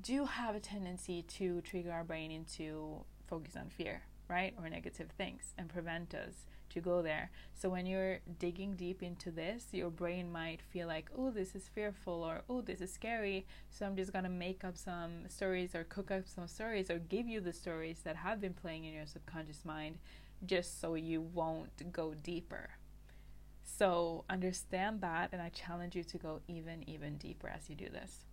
do 0.00 0.24
have 0.24 0.54
a 0.54 0.60
tendency 0.60 1.22
to 1.22 1.60
trigger 1.62 1.92
our 1.92 2.04
brain 2.04 2.30
into 2.30 3.04
focus 3.26 3.56
on 3.56 3.70
fear, 3.70 4.02
right? 4.28 4.54
Or 4.58 4.68
negative 4.68 5.10
things 5.16 5.54
and 5.58 5.68
prevent 5.68 6.14
us 6.14 6.46
to 6.70 6.80
go 6.80 7.02
there. 7.02 7.30
So 7.54 7.68
when 7.68 7.86
you're 7.86 8.20
digging 8.38 8.74
deep 8.76 9.02
into 9.02 9.30
this, 9.30 9.66
your 9.72 9.90
brain 9.90 10.30
might 10.30 10.60
feel 10.60 10.86
like, 10.86 11.10
oh, 11.16 11.30
this 11.30 11.54
is 11.54 11.68
fearful 11.68 12.22
or 12.22 12.42
oh, 12.48 12.60
this 12.60 12.80
is 12.80 12.92
scary. 12.92 13.46
So 13.70 13.86
I'm 13.86 13.96
just 13.96 14.12
gonna 14.12 14.28
make 14.28 14.64
up 14.64 14.76
some 14.76 15.28
stories 15.28 15.74
or 15.74 15.84
cook 15.84 16.10
up 16.10 16.26
some 16.26 16.48
stories 16.48 16.90
or 16.90 16.98
give 16.98 17.26
you 17.26 17.40
the 17.40 17.52
stories 17.52 18.00
that 18.04 18.16
have 18.16 18.40
been 18.40 18.54
playing 18.54 18.84
in 18.84 18.94
your 18.94 19.06
subconscious 19.06 19.64
mind 19.64 19.98
just 20.44 20.80
so 20.80 20.94
you 20.94 21.20
won't 21.20 21.92
go 21.92 22.14
deeper. 22.14 22.70
So 23.62 24.24
understand 24.30 25.00
that, 25.00 25.30
and 25.32 25.42
I 25.42 25.48
challenge 25.48 25.96
you 25.96 26.04
to 26.04 26.18
go 26.18 26.40
even, 26.48 26.88
even 26.88 27.16
deeper 27.16 27.48
as 27.48 27.68
you 27.68 27.74
do 27.74 27.88
this. 27.88 28.26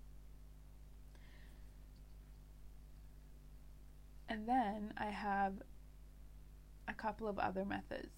And 4.29 4.47
then 4.47 4.93
I 4.97 5.07
have 5.07 5.53
a 6.87 6.93
couple 6.93 7.27
of 7.27 7.39
other 7.39 7.65
methods. 7.65 8.13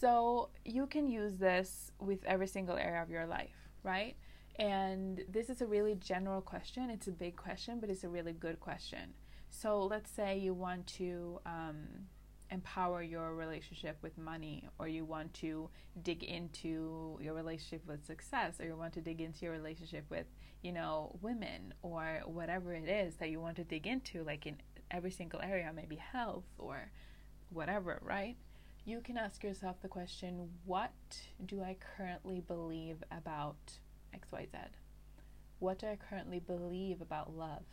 So 0.00 0.50
you 0.64 0.86
can 0.86 1.08
use 1.08 1.38
this 1.38 1.90
with 2.00 2.24
every 2.24 2.46
single 2.46 2.76
area 2.76 3.02
of 3.02 3.10
your 3.10 3.26
life, 3.26 3.70
right? 3.82 4.16
And 4.58 5.22
this 5.28 5.50
is 5.50 5.60
a 5.60 5.66
really 5.66 5.94
general 5.94 6.40
question. 6.40 6.90
It's 6.90 7.06
a 7.06 7.12
big 7.12 7.36
question, 7.36 7.80
but 7.80 7.90
it's 7.90 8.04
a 8.04 8.08
really 8.08 8.32
good 8.32 8.60
question. 8.60 9.14
So 9.50 9.84
let's 9.84 10.10
say 10.10 10.38
you 10.38 10.54
want 10.54 10.86
to 10.98 11.40
um, 11.46 12.06
empower 12.50 13.02
your 13.02 13.34
relationship 13.34 13.98
with 14.02 14.16
money, 14.18 14.68
or 14.78 14.88
you 14.88 15.04
want 15.04 15.34
to 15.34 15.68
dig 16.02 16.22
into 16.22 17.18
your 17.20 17.34
relationship 17.34 17.86
with 17.86 18.04
success, 18.04 18.60
or 18.60 18.66
you 18.66 18.76
want 18.76 18.94
to 18.94 19.00
dig 19.00 19.20
into 19.20 19.44
your 19.44 19.52
relationship 19.52 20.04
with, 20.08 20.26
you 20.62 20.72
know, 20.72 21.18
women, 21.20 21.74
or 21.82 22.20
whatever 22.26 22.72
it 22.72 22.88
is 22.88 23.16
that 23.16 23.30
you 23.30 23.40
want 23.40 23.56
to 23.56 23.64
dig 23.64 23.86
into, 23.86 24.24
like 24.24 24.46
in 24.46 24.56
every 24.90 25.10
single 25.10 25.40
area, 25.40 25.70
maybe 25.74 25.96
health 25.96 26.46
or 26.58 26.90
whatever, 27.50 28.00
right? 28.02 28.36
you 28.88 29.02
can 29.02 29.18
ask 29.18 29.44
yourself 29.44 29.76
the 29.82 29.88
question 29.88 30.48
what 30.64 30.92
do 31.44 31.62
I 31.62 31.76
currently 31.96 32.40
believe 32.40 33.04
about 33.10 33.78
XYZ? 34.16 34.48
What 35.58 35.78
do 35.78 35.88
I 35.88 35.96
currently 35.96 36.40
believe 36.40 37.02
about 37.02 37.36
love? 37.36 37.64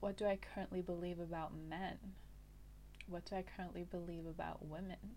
What 0.00 0.16
do 0.16 0.24
I 0.24 0.38
currently 0.38 0.80
believe 0.80 1.20
about 1.20 1.52
men? 1.54 1.98
What 3.06 3.24
do 3.24 3.36
I 3.36 3.42
currently 3.42 3.84
believe 3.84 4.26
about 4.26 4.64
women? 4.64 5.16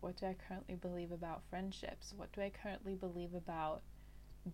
What 0.00 0.16
do 0.16 0.26
I 0.26 0.34
currently 0.34 0.74
believe 0.74 1.12
about 1.12 1.42
friendships? 1.48 2.12
What 2.16 2.32
do 2.32 2.40
I 2.40 2.50
currently 2.50 2.94
believe 2.94 3.34
about 3.34 3.82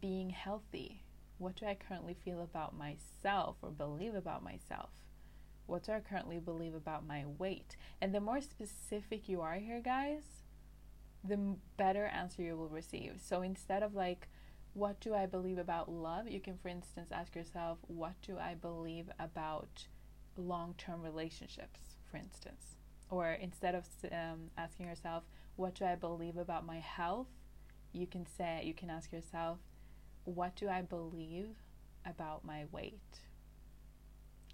being 0.01 0.31
healthy? 0.31 1.03
What 1.39 1.57
do 1.57 1.67
I 1.67 1.75
currently 1.75 2.15
feel 2.15 2.43
about 2.43 2.77
myself 2.77 3.57
or 3.63 3.71
believe 3.71 4.15
about 4.15 4.43
myself? 4.43 4.91
what 5.69 5.85
do 5.85 5.93
I 5.93 6.01
currently 6.01 6.39
believe 6.39 6.75
about 6.75 7.07
my 7.07 7.25
weight? 7.27 7.77
And 8.01 8.15
the 8.15 8.21
more 8.21 8.41
specific 8.41 9.29
you 9.29 9.43
are 9.43 9.57
here, 9.57 9.81
guys, 9.81 10.23
the 11.23 11.57
better 11.77 12.07
answer 12.07 12.43
you 12.43 12.57
will 12.57 12.71
receive. 12.71 13.21
So 13.23 13.43
instead 13.43 13.83
of 13.83 13.95
like, 13.95 14.29
what 14.73 14.99
do 14.99 15.15
I 15.15 15.27
believe 15.27 15.59
about 15.59 15.91
love? 15.91 16.27
You 16.27 16.41
can, 16.41 16.57
for 16.57 16.69
instance, 16.69 17.11
ask 17.13 17.37
yourself, 17.37 17.79
what 17.87 18.15
do 18.23 18.39
I 18.39 18.55
believe 18.55 19.11
about 19.19 19.87
long 20.39 20.75
term 20.79 21.03
relationships, 21.03 21.81
for 22.11 22.17
instance? 22.17 22.77
Or 23.11 23.33
instead 23.33 23.75
of 23.75 23.85
um, 24.13 24.51
asking 24.57 24.87
yourself, 24.87 25.25
what 25.57 25.75
do 25.75 25.85
I 25.85 25.95
believe 25.95 26.37
about 26.37 26.65
my 26.65 26.79
health? 26.79 27.29
You 27.93 28.07
can 28.07 28.27
say, 28.27 28.63
you 28.65 28.75
can 28.75 28.91
ask 28.91 29.13
yourself, 29.13 29.59
what 30.25 30.57
do 30.57 30.69
I 30.69 30.83
believe 30.83 31.57
about 32.05 32.45
my 32.45 32.65
weight? 32.71 33.21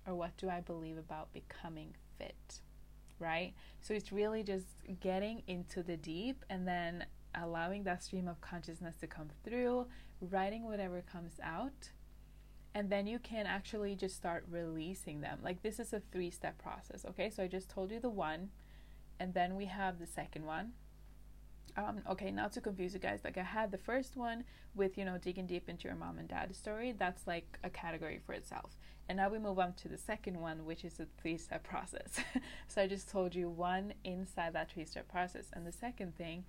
or 0.06 0.14
what 0.14 0.36
do 0.36 0.48
I 0.48 0.60
believe 0.60 0.98
about 0.98 1.32
becoming 1.32 1.94
fit? 2.18 2.60
Right? 3.18 3.54
So 3.80 3.94
it's 3.94 4.12
really 4.12 4.42
just 4.42 4.66
getting 5.00 5.42
into 5.46 5.82
the 5.82 5.96
deep 5.96 6.44
and 6.50 6.66
then 6.66 7.06
allowing 7.34 7.84
that 7.84 8.02
stream 8.02 8.28
of 8.28 8.40
consciousness 8.40 8.96
to 8.96 9.06
come 9.06 9.28
through, 9.44 9.86
writing 10.20 10.64
whatever 10.64 11.02
comes 11.02 11.34
out, 11.42 11.90
and 12.74 12.90
then 12.90 13.06
you 13.06 13.18
can 13.18 13.46
actually 13.46 13.94
just 13.94 14.16
start 14.16 14.44
releasing 14.50 15.20
them. 15.20 15.38
Like 15.42 15.62
this 15.62 15.78
is 15.78 15.92
a 15.92 16.02
three 16.12 16.30
step 16.30 16.58
process, 16.58 17.04
okay? 17.10 17.30
So 17.30 17.42
I 17.42 17.46
just 17.46 17.70
told 17.70 17.90
you 17.90 18.00
the 18.00 18.10
one, 18.10 18.50
and 19.20 19.32
then 19.32 19.54
we 19.54 19.66
have 19.66 19.98
the 19.98 20.06
second 20.06 20.44
one, 20.44 20.72
um, 21.76 22.00
okay, 22.08 22.30
not 22.30 22.52
to 22.52 22.60
confuse 22.60 22.94
you 22.94 23.00
guys, 23.00 23.20
like 23.24 23.38
I 23.38 23.42
had 23.42 23.70
the 23.70 23.78
first 23.78 24.16
one 24.16 24.44
with, 24.74 24.96
you 24.96 25.04
know, 25.04 25.18
digging 25.18 25.46
deep 25.46 25.68
into 25.68 25.88
your 25.88 25.96
mom 25.96 26.18
and 26.18 26.28
dad 26.28 26.54
story. 26.54 26.94
That's 26.96 27.26
like 27.26 27.58
a 27.64 27.70
category 27.70 28.20
for 28.24 28.32
itself. 28.32 28.76
And 29.08 29.16
now 29.16 29.28
we 29.28 29.38
move 29.38 29.58
on 29.58 29.74
to 29.74 29.88
the 29.88 29.98
second 29.98 30.40
one, 30.40 30.64
which 30.64 30.84
is 30.84 31.00
a 31.00 31.06
three 31.20 31.36
step 31.36 31.64
process. 31.64 32.20
so 32.68 32.82
I 32.82 32.86
just 32.86 33.08
told 33.08 33.34
you 33.34 33.48
one 33.50 33.94
inside 34.04 34.52
that 34.54 34.70
three 34.70 34.84
step 34.84 35.08
process. 35.08 35.46
And 35.52 35.66
the 35.66 35.72
second 35.72 36.16
thing 36.16 36.44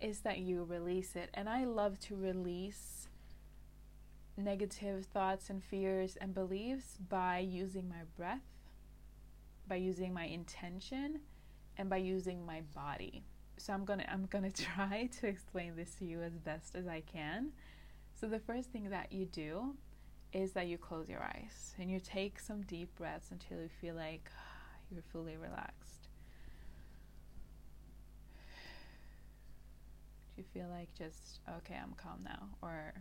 is 0.00 0.20
that 0.20 0.38
you 0.38 0.64
release 0.64 1.16
it. 1.16 1.30
And 1.34 1.48
I 1.48 1.64
love 1.64 2.00
to 2.00 2.16
release 2.16 3.08
negative 4.36 5.06
thoughts 5.06 5.50
and 5.50 5.62
fears 5.62 6.16
and 6.20 6.34
beliefs 6.34 6.96
by 7.08 7.38
using 7.38 7.88
my 7.88 8.04
breath, 8.16 8.42
by 9.68 9.76
using 9.76 10.12
my 10.12 10.24
intention, 10.24 11.20
and 11.78 11.88
by 11.88 11.96
using 11.96 12.44
my 12.44 12.60
body 12.74 13.24
so 13.56 13.72
i'm 13.72 13.84
gonna 13.84 14.04
i'm 14.10 14.26
gonna 14.26 14.50
try 14.76 15.08
to 15.20 15.26
explain 15.26 15.74
this 15.76 15.94
to 15.94 16.04
you 16.04 16.20
as 16.20 16.32
best 16.38 16.74
as 16.74 16.86
i 16.86 17.00
can 17.00 17.50
so 18.14 18.26
the 18.26 18.38
first 18.38 18.70
thing 18.70 18.90
that 18.90 19.10
you 19.10 19.24
do 19.26 19.74
is 20.32 20.52
that 20.52 20.66
you 20.66 20.78
close 20.78 21.08
your 21.08 21.22
eyes 21.22 21.74
and 21.78 21.90
you 21.90 22.00
take 22.00 22.38
some 22.40 22.62
deep 22.62 22.94
breaths 22.96 23.30
until 23.30 23.60
you 23.60 23.68
feel 23.80 23.94
like 23.94 24.30
you're 24.90 25.02
fully 25.12 25.36
relaxed. 25.36 26.08
You 30.36 30.44
feel 30.54 30.68
like 30.68 30.88
just, 30.94 31.40
okay, 31.58 31.78
I'm 31.80 31.92
calm 31.94 32.20
now, 32.24 32.48
or 32.62 32.94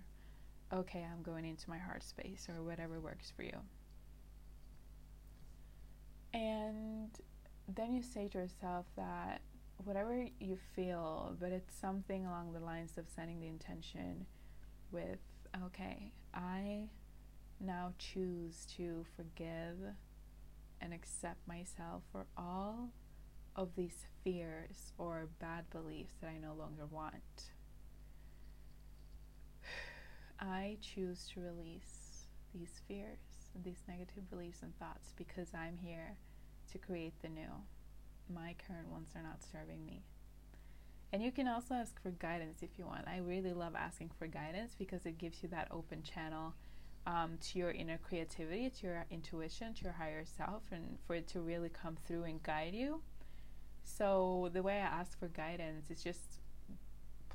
okay, 0.73 1.05
I'm 1.09 1.21
going 1.23 1.45
into 1.45 1.69
my 1.69 1.77
heart 1.77 2.03
space, 2.03 2.47
or 2.49 2.63
whatever 2.63 2.99
works 2.99 3.31
for 3.35 3.43
you. 3.43 3.57
And 6.33 7.09
then 7.67 7.93
you 7.93 8.01
say 8.01 8.27
to 8.29 8.37
yourself 8.37 8.85
that 8.95 9.41
whatever 9.83 10.27
you 10.39 10.57
feel, 10.75 11.35
but 11.39 11.51
it's 11.51 11.73
something 11.75 12.25
along 12.25 12.53
the 12.53 12.59
lines 12.59 12.97
of 12.97 13.05
setting 13.13 13.39
the 13.39 13.47
intention 13.47 14.25
with, 14.91 15.19
okay, 15.65 16.11
I 16.33 16.89
now 17.59 17.93
choose 17.97 18.65
to 18.77 19.05
forgive 19.15 19.77
and 20.79 20.93
accept 20.93 21.47
myself 21.47 22.03
for 22.11 22.25
all 22.37 22.91
of 23.55 23.75
these 23.75 24.05
fears 24.23 24.93
or 24.97 25.27
bad 25.39 25.69
beliefs 25.69 26.13
that 26.21 26.29
I 26.29 26.37
no 26.37 26.53
longer 26.53 26.85
want. 26.85 27.51
I 30.41 30.77
choose 30.81 31.29
to 31.33 31.41
release 31.41 32.25
these 32.53 32.81
fears 32.87 33.19
these 33.63 33.83
negative 33.87 34.29
beliefs 34.29 34.61
and 34.61 34.77
thoughts 34.77 35.13
because 35.15 35.49
I'm 35.53 35.77
here 35.77 36.15
to 36.71 36.77
create 36.77 37.13
the 37.21 37.29
new. 37.29 37.51
My 38.33 38.55
current 38.67 38.89
ones 38.89 39.09
are 39.15 39.21
not 39.21 39.43
serving 39.43 39.85
me. 39.85 40.03
And 41.13 41.21
you 41.21 41.31
can 41.31 41.47
also 41.47 41.75
ask 41.75 42.01
for 42.01 42.11
guidance 42.11 42.59
if 42.61 42.69
you 42.77 42.85
want. 42.85 43.07
I 43.07 43.17
really 43.17 43.51
love 43.51 43.75
asking 43.75 44.11
for 44.17 44.27
guidance 44.27 44.75
because 44.77 45.05
it 45.05 45.17
gives 45.17 45.43
you 45.43 45.49
that 45.49 45.67
open 45.69 46.03
channel 46.03 46.53
um, 47.05 47.37
to 47.41 47.59
your 47.59 47.71
inner 47.71 47.97
creativity, 47.97 48.69
to 48.69 48.87
your 48.87 49.05
intuition, 49.11 49.73
to 49.73 49.83
your 49.83 49.93
higher 49.93 50.23
self, 50.23 50.63
and 50.71 50.97
for 51.05 51.15
it 51.15 51.27
to 51.29 51.41
really 51.41 51.69
come 51.69 51.97
through 52.07 52.23
and 52.23 52.41
guide 52.43 52.73
you. 52.73 53.01
So, 53.83 54.49
the 54.53 54.61
way 54.61 54.75
I 54.75 54.85
ask 54.85 55.19
for 55.19 55.27
guidance 55.27 55.89
is 55.89 56.03
just 56.03 56.39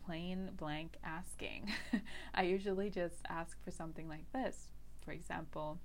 plain 0.06 0.50
blank 0.56 0.96
asking. 1.04 1.72
I 2.34 2.44
usually 2.44 2.90
just 2.90 3.16
ask 3.28 3.62
for 3.64 3.70
something 3.70 4.08
like 4.08 4.32
this. 4.32 4.68
For 5.04 5.10
example, 5.12 5.78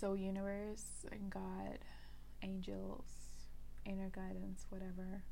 so, 0.00 0.14
universe 0.14 1.04
and 1.10 1.28
God, 1.28 1.78
angels, 2.42 3.06
inner 3.84 4.10
guidance, 4.10 4.66
whatever, 4.68 5.22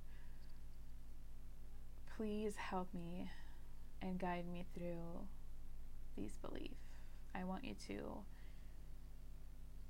please 2.17 2.57
help 2.57 2.89
me 2.93 3.31
and 4.03 4.19
guide 4.19 4.45
me 4.51 4.65
through 4.75 5.27
these 6.17 6.37
beliefs. 6.43 6.75
I 7.35 7.45
want 7.45 7.65
you 7.65 7.75
to 7.89 8.19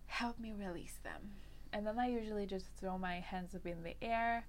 help 0.07 0.39
me 0.39 0.53
release 0.53 0.99
them. 1.03 1.31
And 1.73 1.87
then 1.87 1.99
I 1.99 2.09
usually 2.09 2.47
just 2.47 2.67
throw 2.79 2.99
my 2.99 3.21
hands 3.21 3.55
up 3.55 3.67
in 3.67 3.83
the 3.83 3.97
air 4.03 4.45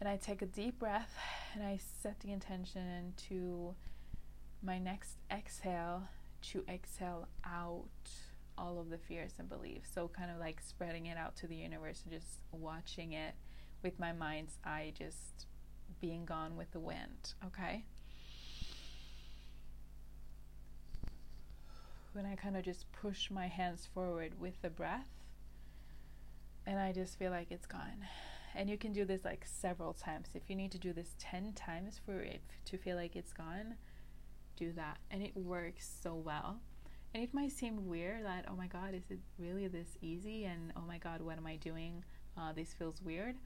and 0.00 0.08
I 0.08 0.16
take 0.16 0.42
a 0.42 0.46
deep 0.46 0.78
breath 0.78 1.16
and 1.54 1.64
I 1.64 1.78
set 2.02 2.20
the 2.20 2.32
intention 2.32 3.14
to 3.28 3.74
my 4.62 4.78
next 4.78 5.18
exhale 5.30 6.08
to 6.50 6.64
exhale 6.68 7.28
out 7.44 7.88
all 8.58 8.78
of 8.78 8.90
the 8.90 8.98
fears 8.98 9.32
and 9.38 9.48
beliefs. 9.48 9.90
So, 9.94 10.08
kind 10.08 10.30
of 10.30 10.38
like 10.38 10.60
spreading 10.60 11.06
it 11.06 11.16
out 11.16 11.36
to 11.36 11.46
the 11.46 11.56
universe 11.56 12.02
and 12.04 12.12
just 12.12 12.40
watching 12.52 13.12
it 13.12 13.34
with 13.82 13.98
my 13.98 14.12
mind's 14.12 14.58
eye, 14.64 14.92
just 14.96 15.46
being 16.00 16.24
gone 16.24 16.56
with 16.56 16.70
the 16.72 16.80
wind. 16.80 17.34
Okay. 17.44 17.84
when 22.16 22.24
I 22.24 22.34
kind 22.34 22.56
of 22.56 22.64
just 22.64 22.90
push 22.92 23.30
my 23.30 23.46
hands 23.46 23.86
forward 23.92 24.40
with 24.40 24.62
the 24.62 24.70
breath 24.70 25.10
and 26.66 26.78
I 26.78 26.90
just 26.92 27.18
feel 27.18 27.30
like 27.30 27.48
it's 27.50 27.66
gone. 27.66 28.06
And 28.54 28.70
you 28.70 28.78
can 28.78 28.92
do 28.92 29.04
this 29.04 29.24
like 29.24 29.44
several 29.44 29.92
times. 29.92 30.28
If 30.34 30.48
you 30.48 30.56
need 30.56 30.72
to 30.72 30.78
do 30.78 30.92
this 30.92 31.14
10 31.18 31.52
times 31.54 32.00
for 32.04 32.20
it 32.20 32.40
to 32.66 32.78
feel 32.78 32.96
like 32.96 33.16
it's 33.16 33.32
gone, 33.32 33.74
do 34.56 34.72
that. 34.72 34.98
And 35.10 35.22
it 35.22 35.36
works 35.36 35.88
so 36.02 36.14
well. 36.14 36.60
And 37.14 37.22
it 37.22 37.32
might 37.32 37.52
seem 37.52 37.86
weird 37.86 38.24
that, 38.24 38.44
oh 38.48 38.56
my 38.56 38.66
God, 38.66 38.94
is 38.94 39.10
it 39.10 39.20
really 39.38 39.68
this 39.68 39.96
easy? 40.00 40.44
And 40.44 40.72
oh 40.76 40.84
my 40.86 40.98
God, 40.98 41.22
what 41.22 41.38
am 41.38 41.46
I 41.46 41.56
doing? 41.56 42.04
Uh, 42.36 42.52
this 42.52 42.74
feels 42.74 43.00
weird. 43.02 43.36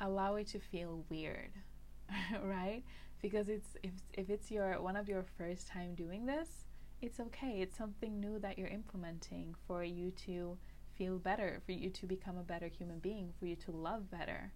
Allow 0.00 0.36
it 0.36 0.48
to 0.48 0.58
feel 0.58 1.04
weird, 1.08 1.52
right? 2.42 2.82
Because 3.22 3.48
it's 3.48 3.76
if 3.82 3.92
if 4.14 4.30
it's 4.30 4.50
your 4.50 4.80
one 4.80 4.96
of 4.96 5.08
your 5.08 5.24
first 5.36 5.68
time 5.68 5.94
doing 5.94 6.24
this, 6.26 6.64
it's 7.02 7.20
okay. 7.20 7.60
It's 7.60 7.76
something 7.76 8.18
new 8.18 8.38
that 8.40 8.58
you're 8.58 8.68
implementing 8.68 9.54
for 9.66 9.84
you 9.84 10.10
to 10.26 10.56
feel 10.96 11.18
better, 11.18 11.60
for 11.64 11.72
you 11.72 11.90
to 11.90 12.06
become 12.06 12.36
a 12.36 12.42
better 12.42 12.66
human 12.66 12.98
being, 12.98 13.32
for 13.38 13.46
you 13.46 13.56
to 13.56 13.70
love 13.70 14.10
better. 14.10 14.52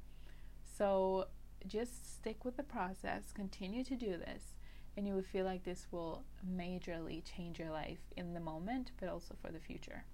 So 0.77 1.27
just 1.67 2.15
stick 2.17 2.45
with 2.45 2.57
the 2.57 2.63
process, 2.63 3.33
continue 3.33 3.85
to 3.85 3.97
do 3.97 4.17
this, 4.17 4.55
and 4.97 5.07
you 5.07 5.15
will 5.15 5.23
feel 5.23 5.45
like 5.45 5.65
this 5.65 5.87
will 5.91 6.25
majorly 6.47 7.23
change 7.25 7.59
your 7.59 7.71
life 7.71 8.01
in 8.17 8.35
the 8.35 8.41
moment, 8.41 8.93
but 9.01 9.09
also 9.09 9.35
for 9.41 9.51
the 9.51 9.61
future. 9.61 10.05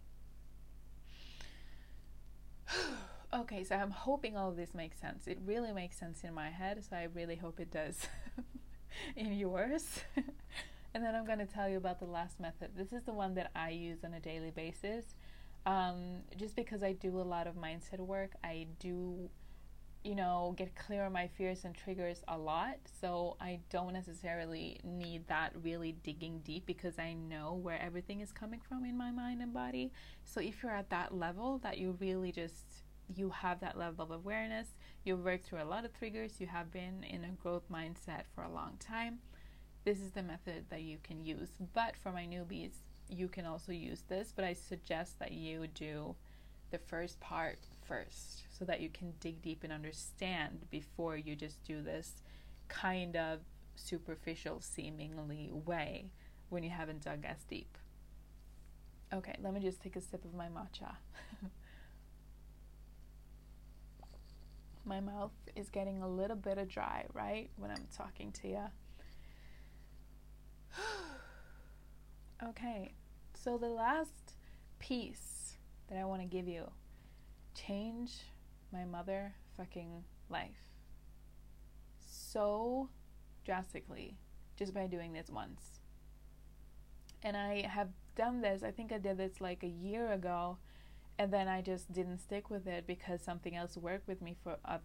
okay, 3.35 3.65
so 3.65 3.77
I'm 3.77 3.91
hoping 3.91 4.37
all 4.37 4.51
of 4.51 4.57
this 4.57 4.75
makes 4.75 5.01
sense. 5.01 5.27
It 5.27 5.39
really 5.45 5.73
makes 5.73 5.97
sense 5.97 6.25
in 6.25 6.35
my 6.35 6.51
head, 6.51 6.85
so 6.85 6.97
I 6.97 7.09
really 7.15 7.37
hope 7.37 7.61
it 7.61 7.71
does 7.71 8.07
in 9.17 9.33
yours. 9.33 10.01
And 10.93 11.05
then 11.05 11.15
I'm 11.15 11.25
going 11.25 11.39
to 11.39 11.47
tell 11.47 11.69
you 11.69 11.77
about 11.77 12.01
the 12.01 12.07
last 12.07 12.41
method. 12.41 12.71
This 12.77 12.93
is 12.93 13.05
the 13.05 13.13
one 13.13 13.35
that 13.35 13.51
I 13.55 13.71
use 13.71 13.99
on 14.05 14.15
a 14.15 14.21
daily 14.21 14.51
basis. 14.51 15.05
Um, 15.65 16.23
just 16.37 16.57
because 16.57 16.83
I 16.83 16.93
do 16.95 17.21
a 17.21 17.23
lot 17.23 17.47
of 17.47 17.55
mindset 17.55 17.99
work, 17.99 18.33
I 18.43 18.67
do, 18.81 19.31
you 20.03 20.15
know, 20.15 20.55
get 20.57 20.75
clear 20.75 21.05
on 21.05 21.13
my 21.13 21.29
fears 21.29 21.65
and 21.65 21.75
triggers 21.75 22.23
a 22.29 22.39
lot. 22.39 22.77
So 23.01 23.37
I 23.41 23.61
don't 23.69 23.93
necessarily 23.93 24.81
need 24.83 25.27
that 25.29 25.53
really 25.63 25.93
digging 26.03 26.41
deep 26.45 26.67
because 26.67 26.99
I 26.99 27.13
know 27.13 27.59
where 27.63 27.81
everything 27.81 28.21
is 28.21 28.33
coming 28.33 28.61
from 28.67 28.85
in 28.85 28.97
my 28.97 29.11
mind 29.11 29.43
and 29.43 29.53
body. 29.53 29.93
So 30.25 30.41
if 30.41 30.63
you're 30.63 30.73
at 30.73 30.91
that 30.91 31.15
level 31.15 31.59
that 31.59 31.79
you 31.79 31.97
really 32.01 32.33
just 32.33 32.65
you 33.15 33.29
have 33.31 33.59
that 33.61 33.77
level 33.77 34.05
of 34.05 34.13
awareness, 34.13 34.69
you've 35.05 35.25
worked 35.25 35.45
through 35.45 35.63
a 35.63 35.65
lot 35.65 35.85
of 35.85 35.93
triggers, 35.93 36.41
you 36.41 36.47
have 36.47 36.73
been 36.73 37.03
in 37.03 37.25
a 37.25 37.31
growth 37.43 37.65
mindset 37.69 38.23
for 38.35 38.45
a 38.45 38.51
long 38.51 38.77
time 38.79 39.19
this 39.85 40.01
is 40.01 40.11
the 40.11 40.23
method 40.23 40.65
that 40.71 40.83
you 40.83 40.99
can 41.03 41.25
use. 41.25 41.51
But 41.73 41.97
for 41.97 42.13
my 42.13 42.27
newbies, 42.27 42.73
you 43.09 43.29
can 43.29 43.47
also 43.47 43.73
use 43.73 44.03
this, 44.09 44.33
but 44.35 44.45
I 44.45 44.53
suggest 44.53 45.19
that 45.19 45.33
you 45.33 45.67
do 45.69 46.15
the 46.71 46.79
first 46.79 47.19
part 47.21 47.59
first 47.91 48.45
so 48.57 48.65
that 48.65 48.81
you 48.81 48.89
can 48.89 49.13
dig 49.19 49.43
deep 49.43 49.65
and 49.65 49.73
understand 49.73 50.67
before 50.71 51.17
you 51.17 51.35
just 51.35 51.63
do 51.65 51.83
this 51.83 52.23
kind 52.69 53.17
of 53.17 53.41
superficial 53.75 54.61
seemingly 54.61 55.51
way 55.53 56.13
when 56.51 56.63
you 56.63 56.71
haven't 56.71 57.03
dug 57.03 57.25
as 57.25 57.43
deep. 57.49 57.77
Okay, 59.13 59.35
let 59.43 59.53
me 59.53 59.59
just 59.61 59.83
take 59.83 59.97
a 59.97 60.01
sip 60.01 60.25
of 60.25 60.35
my 60.35 60.47
matcha. 60.47 60.95
my 64.85 65.01
mouth 65.01 65.33
is 65.57 65.69
getting 65.69 66.01
a 66.01 66.09
little 66.09 66.37
bit 66.37 66.59
of 66.59 66.69
dry, 66.69 67.07
right? 67.13 67.51
When 67.57 67.73
I'm 67.73 67.89
talking 67.97 68.31
to 68.43 68.49
you. 68.49 68.65
okay, 72.51 72.93
so 73.35 73.59
the 73.59 73.67
last 73.69 74.35
piece 74.79 75.55
that 75.89 75.99
I 75.99 76.05
want 76.05 76.23
to 76.23 76.27
give 76.29 76.47
you 76.47 76.71
change 77.55 78.13
my 78.73 78.85
mother 78.85 79.35
fucking 79.57 80.05
life 80.29 80.51
so 81.99 82.89
drastically 83.45 84.17
just 84.57 84.75
by 84.75 84.87
doing 84.87 85.13
this 85.13 85.29
once. 85.31 85.81
And 87.23 87.37
I 87.37 87.67
have 87.67 87.89
done 88.17 88.41
this, 88.41 88.63
I 88.63 88.71
think 88.71 88.93
I 88.93 88.99
did 88.99 89.19
this 89.19 89.41
like 89.41 89.63
a 89.63 89.69
year 89.69 90.13
ago, 90.13 90.59
and 91.19 91.33
then 91.33 91.49
I 91.49 91.61
just 91.61 91.93
didn't 91.93 92.19
stick 92.19 92.51
with 92.51 92.67
it 92.67 92.87
because 92.87 93.21
something 93.23 93.55
else 93.55 93.77
worked 93.77 94.09
with 94.09 94.23
me 94.23 94.37
for 94.43 94.57
uh, 94.65 94.79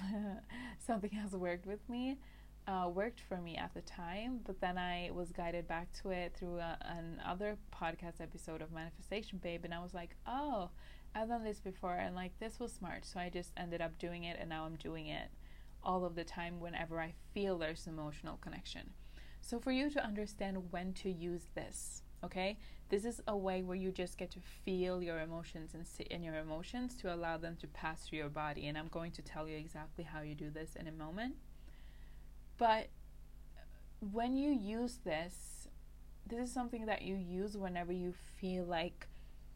something 0.78 1.10
else 1.16 1.32
worked 1.32 1.66
with 1.66 1.88
me 1.88 2.18
uh, 2.66 2.88
worked 2.92 3.20
for 3.20 3.38
me 3.38 3.56
at 3.56 3.74
the 3.74 3.80
time, 3.82 4.40
but 4.44 4.60
then 4.60 4.78
I 4.78 5.10
was 5.12 5.32
guided 5.32 5.66
back 5.66 5.92
to 6.02 6.10
it 6.10 6.34
through 6.36 6.58
a, 6.58 6.78
another 6.84 7.56
podcast 7.74 8.20
episode 8.20 8.62
of 8.62 8.72
Manifestation 8.72 9.38
Babe, 9.38 9.64
and 9.64 9.74
I 9.74 9.82
was 9.82 9.94
like, 9.94 10.14
oh, 10.26 10.70
I've 11.14 11.28
done 11.28 11.44
this 11.44 11.60
before, 11.60 11.94
and 11.94 12.14
like 12.14 12.38
this 12.38 12.58
was 12.58 12.72
smart, 12.72 13.04
so 13.04 13.20
I 13.20 13.28
just 13.28 13.52
ended 13.56 13.80
up 13.80 13.98
doing 13.98 14.24
it, 14.24 14.38
and 14.40 14.48
now 14.48 14.64
I'm 14.64 14.76
doing 14.76 15.06
it 15.06 15.28
all 15.84 16.04
of 16.04 16.14
the 16.14 16.24
time 16.24 16.60
whenever 16.60 17.00
I 17.00 17.14
feel 17.34 17.58
there's 17.58 17.86
emotional 17.86 18.38
connection. 18.38 18.90
So, 19.40 19.58
for 19.58 19.72
you 19.72 19.90
to 19.90 20.04
understand 20.04 20.70
when 20.70 20.92
to 20.94 21.10
use 21.10 21.48
this, 21.54 22.02
okay, 22.24 22.58
this 22.88 23.04
is 23.04 23.20
a 23.26 23.36
way 23.36 23.62
where 23.62 23.76
you 23.76 23.90
just 23.90 24.16
get 24.16 24.30
to 24.30 24.40
feel 24.64 25.02
your 25.02 25.20
emotions 25.20 25.74
and 25.74 25.86
sit 25.86 26.08
in 26.08 26.22
your 26.22 26.36
emotions 26.36 26.96
to 26.98 27.12
allow 27.12 27.36
them 27.36 27.56
to 27.60 27.66
pass 27.66 28.02
through 28.02 28.18
your 28.18 28.28
body, 28.28 28.68
and 28.68 28.78
I'm 28.78 28.88
going 28.88 29.12
to 29.12 29.22
tell 29.22 29.48
you 29.48 29.56
exactly 29.56 30.04
how 30.04 30.22
you 30.22 30.34
do 30.34 30.50
this 30.50 30.76
in 30.76 30.86
a 30.86 30.92
moment. 30.92 31.34
But 32.56 32.88
when 34.00 34.36
you 34.36 34.50
use 34.50 34.98
this, 35.04 35.68
this 36.26 36.48
is 36.48 36.52
something 36.52 36.86
that 36.86 37.02
you 37.02 37.16
use 37.16 37.56
whenever 37.56 37.92
you 37.92 38.14
feel 38.40 38.64
like 38.64 39.08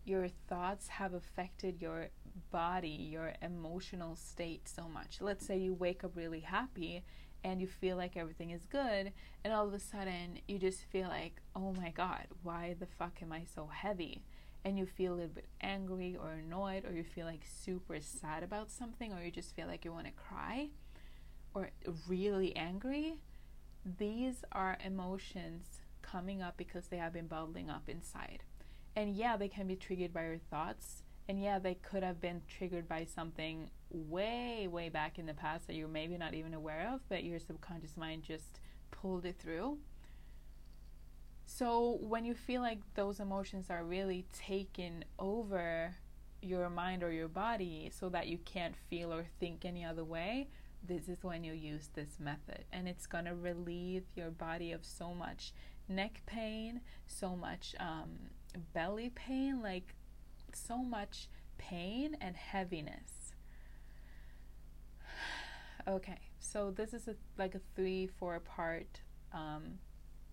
your 0.07 0.29
thoughts 0.49 0.89
have 0.89 1.13
affected 1.13 1.83
your 1.83 2.09
body, 2.51 2.89
your 2.89 3.35
emotional 3.43 4.15
state 4.15 4.69
so 4.69 4.89
much. 4.89 5.19
Let's 5.21 5.45
say 5.45 5.59
you 5.59 5.75
wake 5.75 6.05
up 6.05 6.13
really 6.15 6.41
happy 6.41 7.03
and 7.45 7.61
you 7.61 7.67
feel 7.67 7.97
like 7.97 8.17
everything 8.17 8.51
is 8.51 8.65
good, 8.67 9.13
and 9.45 9.53
all 9.53 9.67
of 9.67 9.75
a 9.75 9.79
sudden 9.79 10.39
you 10.49 10.59
just 10.59 10.81
feel 10.85 11.09
like, 11.09 11.41
oh 11.55 11.73
my 11.73 11.91
god, 11.91 12.27
why 12.43 12.75
the 12.79 12.87
fuck 12.87 13.21
am 13.23 13.33
I 13.33 13.45
so 13.55 13.67
heavy? 13.67 14.25
And 14.65 14.77
you 14.77 14.87
feel 14.87 15.13
a 15.13 15.17
little 15.17 15.31
bit 15.31 15.47
angry 15.61 16.17
or 16.21 16.33
annoyed, 16.33 16.85
or 16.85 16.93
you 16.93 17.05
feel 17.05 17.27
like 17.27 17.45
super 17.45 18.01
sad 18.01 18.43
about 18.43 18.73
something, 18.73 19.13
or 19.13 19.23
you 19.23 19.31
just 19.31 19.55
feel 19.55 19.69
like 19.69 19.85
you 19.85 19.93
want 19.93 20.07
to 20.07 20.13
cry, 20.13 20.71
or 21.55 21.71
really 22.09 22.57
angry. 22.57 23.19
These 23.99 24.43
are 24.51 24.77
emotions 24.85 25.67
coming 26.03 26.43
up 26.43 26.57
because 26.57 26.89
they 26.89 26.97
have 26.97 27.13
been 27.13 27.29
bubbling 27.29 27.71
up 27.71 27.89
inside. 27.89 28.43
And 28.97 29.15
yeah, 29.15 29.37
they 29.37 29.49
can 29.49 29.67
be 29.67 29.77
triggered 29.77 30.13
by 30.13 30.25
your 30.25 30.39
thoughts. 30.51 31.03
And 31.29 31.41
yeah, 31.41 31.59
they 31.59 31.75
could 31.75 32.03
have 32.03 32.21
been 32.21 32.41
triggered 32.49 32.89
by 32.89 33.05
something 33.05 33.69
way, 33.91 34.67
way 34.69 34.89
back 34.89 35.19
in 35.19 35.27
the 35.27 35.35
past 35.35 35.67
that 35.67 35.77
you're 35.77 35.87
maybe 35.87 36.17
not 36.17 36.35
even 36.35 36.55
aware 36.55 36.91
of, 36.93 37.01
but 37.09 37.23
your 37.23 37.39
subconscious 37.39 37.97
mind 37.97 38.23
just 38.23 38.61
pulled 38.91 39.27
it 39.27 39.37
through. 39.39 39.79
So 41.45 41.99
when 42.01 42.25
you 42.25 42.35
feel 42.35 42.63
like 42.63 42.81
those 42.95 43.21
emotions 43.21 43.71
are 43.71 43.85
really 43.85 44.25
taking 44.33 45.05
over 45.19 45.95
your 46.43 46.71
mind 46.71 47.03
or 47.03 47.13
your 47.13 47.29
body 47.29 47.91
so 47.93 48.09
that 48.09 48.29
you 48.29 48.39
can't 48.39 48.75
feel 48.89 49.13
or 49.13 49.27
think 49.39 49.65
any 49.65 49.85
other 49.85 50.05
way, 50.05 50.49
this 50.87 51.09
is 51.09 51.23
when 51.23 51.45
you 51.45 51.53
use 51.53 51.91
this 51.95 52.19
method. 52.19 52.65
And 52.73 52.89
it's 52.89 53.07
going 53.07 53.25
to 53.25 53.35
relieve 53.35 54.05
your 54.15 54.31
body 54.31 54.73
of 54.73 54.85
so 54.85 55.13
much 55.15 55.53
neck 55.89 56.23
pain, 56.27 56.81
so 57.07 57.37
much 57.37 57.75
um, 57.79 58.31
belly 58.57 59.11
pain, 59.15 59.63
like 59.63 59.95
so 60.53 60.79
much 60.79 61.29
pain 61.59 62.17
and 62.21 62.37
heaviness. 62.37 63.33
Okay, 65.89 66.19
so 66.41 66.73
this 66.73 66.93
is 66.93 67.07
a, 67.07 67.15
like 67.39 67.55
a 67.55 67.61
three, 67.77 68.09
four 68.09 68.41
part 68.41 69.03
um, 69.33 69.79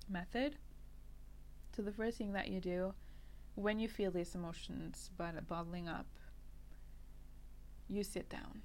method. 0.10 0.56
So 1.76 1.84
the 1.84 1.92
first 1.92 2.18
thing 2.18 2.34
that 2.34 2.48
you 2.48 2.60
do 2.60 2.96
when 3.54 3.80
you 3.80 3.88
feel 3.88 4.10
these 4.10 4.34
emotions 4.34 5.12
but 5.16 5.48
bottling 5.48 5.88
up, 5.88 6.08
you 7.88 8.04
sit 8.04 8.30
down. 8.30 8.64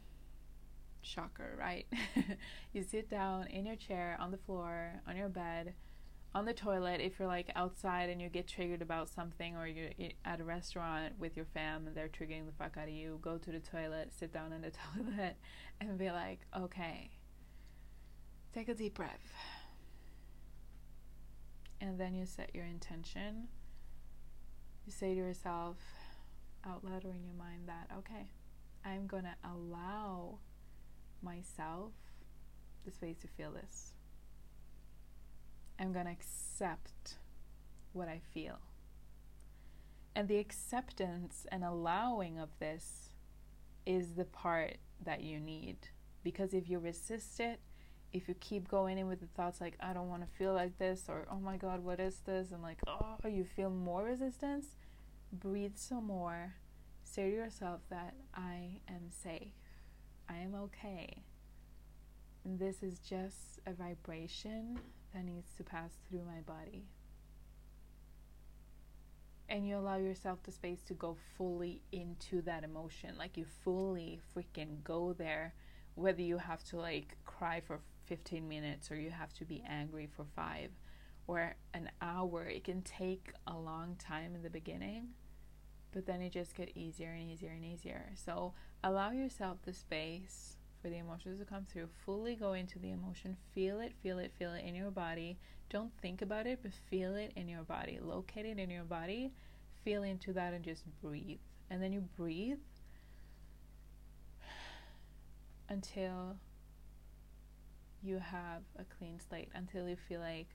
Shocker, 1.03 1.57
right? 1.59 1.87
you 2.73 2.83
sit 2.83 3.11
down 3.11 3.49
in 3.49 3.67
your 3.67 3.77
chair, 3.77 4.17
on 4.19 4.31
the 4.31 4.39
floor, 4.39 5.03
on 5.07 5.15
your 5.17 5.29
bed 5.29 5.75
on 6.35 6.45
the 6.45 6.53
toilet 6.53 7.01
if 7.01 7.19
you're 7.19 7.29
like 7.29 7.51
outside 7.57 8.11
and 8.11 8.21
you 8.21 8.29
get 8.29 8.47
triggered 8.47 8.83
about 8.83 9.09
something 9.09 9.57
or 9.57 9.67
you're 9.67 9.91
at 10.25 10.41
a 10.41 10.45
restaurant 10.45 11.15
with 11.19 11.37
your 11.37 11.47
fam 11.47 11.87
and 11.87 11.97
they're 11.97 12.09
triggering 12.09 12.47
the 12.47 12.53
fuck 12.53 12.77
out 12.77 12.89
of 12.89 12.95
you 12.95 13.19
go 13.23 13.39
to 13.39 13.51
the 13.51 13.61
toilet 13.61 14.13
sit 14.19 14.33
down 14.33 14.53
in 14.53 14.61
the 14.61 14.71
toilet 14.95 15.37
and 15.81 15.99
be 15.99 16.11
like 16.11 16.41
okay 16.57 17.11
take 18.53 18.69
a 18.69 18.75
deep 18.75 18.95
breath. 18.95 19.33
And 21.81 21.99
then 22.01 22.15
you 22.15 22.27
set 22.27 22.51
your 22.55 22.65
intention. 22.65 23.49
You 24.85 24.93
say 24.93 25.15
to 25.15 25.21
yourself 25.21 25.77
out 26.67 26.85
loud 26.85 27.05
or 27.05 27.11
in 27.11 27.23
your 27.25 27.35
mind 27.39 27.69
that 27.69 27.89
okay 27.99 28.31
i'm 28.85 29.07
gonna 29.07 29.37
allow 29.45 30.39
myself 31.23 31.93
the 32.85 32.91
space 32.91 33.19
to 33.19 33.29
feel 33.29 33.53
this 33.53 33.93
I'm 35.79 35.93
going 35.93 36.07
to 36.07 36.13
accept 36.13 37.19
what 37.93 38.09
I 38.09 38.21
feel. 38.33 38.59
And 40.15 40.27
the 40.27 40.39
acceptance 40.39 41.47
and 41.53 41.63
allowing 41.63 42.39
of 42.39 42.49
this 42.59 43.11
is 43.87 44.15
the 44.15 44.25
part 44.25 44.79
that 45.05 45.23
you 45.23 45.39
need. 45.39 45.77
Because 46.25 46.53
if 46.53 46.69
you 46.69 46.79
resist 46.79 47.39
it, 47.41 47.61
if 48.13 48.29
you 48.29 48.35
keep 48.41 48.69
going 48.69 48.99
in 48.99 49.07
with 49.07 49.21
the 49.21 49.27
thoughts 49.27 49.61
like, 49.61 49.77
I 49.81 49.93
don't 49.93 50.09
want 50.09 50.23
to 50.23 50.37
feel 50.37 50.55
like 50.55 50.79
this, 50.79 51.05
or 51.09 51.27
oh 51.31 51.39
my 51.39 51.57
god, 51.57 51.85
what 51.85 52.01
is 52.01 52.21
this? 52.27 52.51
And 52.51 52.63
like, 52.63 52.79
oh, 52.87 53.17
you 53.29 53.45
feel 53.45 53.71
more 53.71 54.03
resistance, 54.05 54.67
breathe 55.33 55.77
some 55.77 56.07
more. 56.07 56.55
Say 57.05 57.31
to 57.31 57.37
yourself 57.37 57.81
that 57.91 58.15
I 58.35 58.81
am 58.89 59.11
safe, 59.11 59.53
I 60.29 60.39
am 60.39 60.55
okay. 60.55 61.23
And 62.45 62.59
this 62.59 62.83
is 62.83 62.99
just 62.99 63.61
a 63.67 63.73
vibration 63.73 64.79
that 65.15 65.25
needs 65.25 65.51
to 65.57 65.65
pass 65.65 65.93
through 66.09 66.25
my 66.25 66.41
body. 66.41 66.85
And 69.49 69.67
you 69.67 69.77
allow 69.77 69.97
yourself 69.97 70.43
the 70.43 70.53
space 70.53 70.83
to 70.89 70.95
go 70.95 71.17
fully 71.37 71.81
into 71.91 72.43
that 72.43 72.65
emotion. 72.65 73.15
Like 73.17 73.37
you 73.37 73.47
fully 73.65 74.21
freaking 74.37 74.85
go 74.85 75.15
there, 75.15 75.55
whether 75.95 76.21
you 76.21 76.37
have 76.37 76.63
to 76.65 76.77
like 76.77 77.17
cry 77.25 77.61
for 77.61 77.81
15 78.07 78.47
minutes 78.47 78.91
or 78.91 78.97
you 78.97 79.11
have 79.11 79.33
to 79.35 79.45
be 79.45 79.63
angry 79.67 80.07
for 80.15 80.27
five 80.37 80.71
or 81.27 81.57
an 81.73 81.91
hour. 82.03 82.45
It 82.45 82.65
can 82.65 82.83
take 82.83 83.33
a 83.47 83.57
long 83.57 83.97
time 83.99 84.35
in 84.35 84.43
the 84.43 84.51
beginning, 84.51 85.09
but 85.93 86.05
then 86.05 86.21
it 86.21 86.33
just 86.33 86.55
get 86.55 86.77
easier 86.77 87.11
and 87.11 87.31
easier 87.31 87.51
and 87.51 87.65
easier. 87.65 88.11
So 88.15 88.53
allow 88.85 89.13
yourself 89.13 89.59
the 89.65 89.73
space 89.73 90.58
for 90.89 90.95
the 90.95 91.01
emotions 91.01 91.39
to 91.39 91.45
come 91.45 91.67
through. 91.71 91.89
Fully 92.05 92.35
go 92.35 92.55
into 92.55 92.79
the 92.79 92.91
emotion, 92.91 93.37
feel 93.55 93.81
it, 93.81 93.93
feel 94.03 94.19
it, 94.19 94.33
feel 94.39 94.55
it 94.55 94.65
in 94.65 94.75
your 94.75 94.91
body. 94.91 95.37
Don't 95.69 95.93
think 96.01 96.23
about 96.23 96.47
it, 96.47 96.61
but 96.63 96.73
feel 96.91 97.15
it 97.15 97.33
in 97.37 97.47
your 97.47 97.63
body. 97.63 97.99
Locate 98.01 98.47
it 98.47 98.59
in 98.59 98.71
your 98.71 98.85
body, 98.85 99.33
feel 99.85 100.03
into 100.03 100.33
that, 100.33 100.55
and 100.55 100.65
just 100.65 100.85
breathe. 101.03 101.39
And 101.71 101.83
then 101.83 101.93
you 101.93 102.01
breathe 102.17 102.59
until 105.69 106.37
you 108.03 108.19
have 108.19 108.63
a 108.79 108.85
clean 108.85 109.21
slate, 109.29 109.51
until 109.55 109.87
you 109.89 109.97
feel 110.09 110.21
like, 110.21 110.49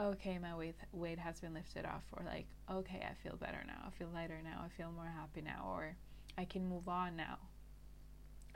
okay, 0.00 0.38
my 0.38 0.56
weight 0.56 0.74
weight 0.92 1.20
has 1.20 1.38
been 1.38 1.54
lifted 1.54 1.84
off, 1.86 2.02
or 2.12 2.24
like, 2.24 2.46
okay, 2.68 3.06
I 3.08 3.14
feel 3.22 3.36
better 3.36 3.62
now, 3.64 3.84
I 3.86 3.90
feel 3.90 4.08
lighter 4.12 4.40
now, 4.42 4.64
I 4.64 4.68
feel 4.76 4.90
more 4.90 5.12
happy 5.16 5.42
now, 5.42 5.68
or 5.70 5.94
I 6.36 6.44
can 6.44 6.68
move 6.68 6.88
on 6.88 7.14
now 7.14 7.38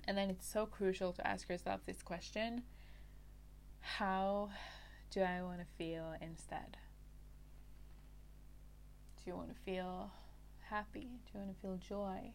and 0.08 0.16
then 0.16 0.30
it's 0.30 0.50
so 0.50 0.64
crucial 0.64 1.12
to 1.12 1.26
ask 1.26 1.50
yourself 1.50 1.82
this 1.84 2.02
question 2.02 2.62
How 3.80 4.48
do 5.10 5.20
I 5.20 5.42
want 5.42 5.60
to 5.60 5.66
feel 5.76 6.14
instead? 6.22 6.78
Do 9.18 9.24
you 9.30 9.36
want 9.36 9.50
to 9.50 9.60
feel 9.66 10.10
happy? 10.70 11.10
Do 11.26 11.32
you 11.34 11.40
want 11.40 11.54
to 11.54 11.60
feel 11.60 11.76
joy? 11.76 12.32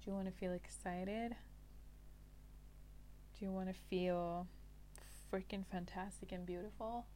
Do 0.00 0.10
you 0.10 0.14
want 0.14 0.26
to 0.26 0.32
feel 0.32 0.52
excited? 0.52 1.34
Do 3.36 3.44
you 3.44 3.50
want 3.50 3.66
to 3.66 3.74
feel 3.90 4.46
freaking 5.32 5.66
fantastic 5.66 6.30
and 6.30 6.46
beautiful? 6.46 7.06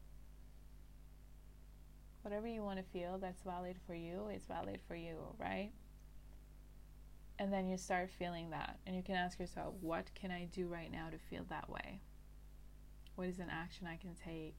Whatever 2.22 2.48
you 2.48 2.64
want 2.64 2.78
to 2.78 2.84
feel 2.92 3.18
that's 3.18 3.42
valid 3.42 3.76
for 3.86 3.94
you 3.94 4.28
is 4.34 4.42
valid 4.46 4.80
for 4.88 4.96
you, 4.96 5.16
right? 5.38 5.70
And 7.40 7.50
then 7.50 7.66
you 7.66 7.78
start 7.78 8.10
feeling 8.10 8.50
that. 8.50 8.76
And 8.86 8.94
you 8.94 9.02
can 9.02 9.14
ask 9.14 9.40
yourself, 9.40 9.72
what 9.80 10.10
can 10.14 10.30
I 10.30 10.44
do 10.52 10.66
right 10.66 10.92
now 10.92 11.08
to 11.10 11.16
feel 11.16 11.46
that 11.48 11.70
way? 11.70 12.02
What 13.14 13.28
is 13.28 13.38
an 13.38 13.48
action 13.50 13.86
I 13.86 13.96
can 13.96 14.14
take 14.14 14.56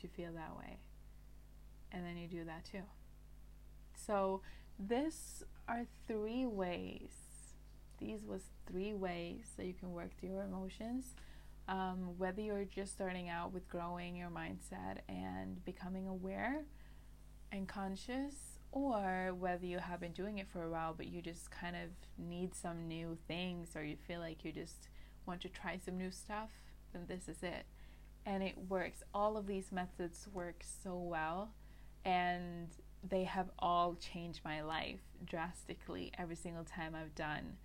to 0.00 0.06
feel 0.06 0.32
that 0.34 0.56
way? 0.56 0.78
And 1.90 2.06
then 2.06 2.16
you 2.16 2.28
do 2.28 2.44
that 2.44 2.64
too. 2.64 2.84
So, 4.06 4.40
this 4.78 5.42
are 5.66 5.84
three 6.06 6.46
ways. 6.46 7.10
These 7.98 8.24
was 8.24 8.42
three 8.70 8.94
ways 8.94 9.50
that 9.56 9.66
you 9.66 9.74
can 9.74 9.92
work 9.92 10.10
through 10.18 10.30
your 10.30 10.44
emotions. 10.44 11.16
Um, 11.68 12.16
whether 12.18 12.40
you're 12.40 12.64
just 12.64 12.92
starting 12.92 13.30
out 13.30 13.52
with 13.52 13.68
growing 13.68 14.14
your 14.14 14.30
mindset 14.30 14.98
and 15.08 15.64
becoming 15.64 16.06
aware 16.06 16.64
and 17.50 17.68
conscious 17.68 18.51
or 18.72 19.34
whether 19.38 19.66
you 19.66 19.78
have 19.78 20.00
been 20.00 20.12
doing 20.12 20.38
it 20.38 20.48
for 20.50 20.64
a 20.64 20.70
while 20.70 20.94
but 20.96 21.06
you 21.06 21.22
just 21.22 21.50
kind 21.50 21.76
of 21.76 21.90
need 22.18 22.54
some 22.54 22.88
new 22.88 23.16
things 23.28 23.76
or 23.76 23.84
you 23.84 23.96
feel 24.08 24.20
like 24.20 24.44
you 24.44 24.50
just 24.50 24.88
want 25.26 25.40
to 25.42 25.48
try 25.48 25.78
some 25.84 25.96
new 25.96 26.10
stuff, 26.10 26.50
then 26.92 27.04
this 27.06 27.28
is 27.28 27.42
it. 27.42 27.64
And 28.26 28.42
it 28.42 28.54
works. 28.68 29.02
All 29.14 29.36
of 29.36 29.46
these 29.46 29.70
methods 29.72 30.26
work 30.32 30.64
so 30.82 30.94
well 30.96 31.50
and 32.04 32.68
they 33.08 33.24
have 33.24 33.50
all 33.58 33.94
changed 33.94 34.40
my 34.44 34.62
life 34.62 35.00
drastically 35.24 36.12
every 36.18 36.36
single 36.36 36.64
time 36.64 36.94
I've 36.94 37.14
done 37.14 37.56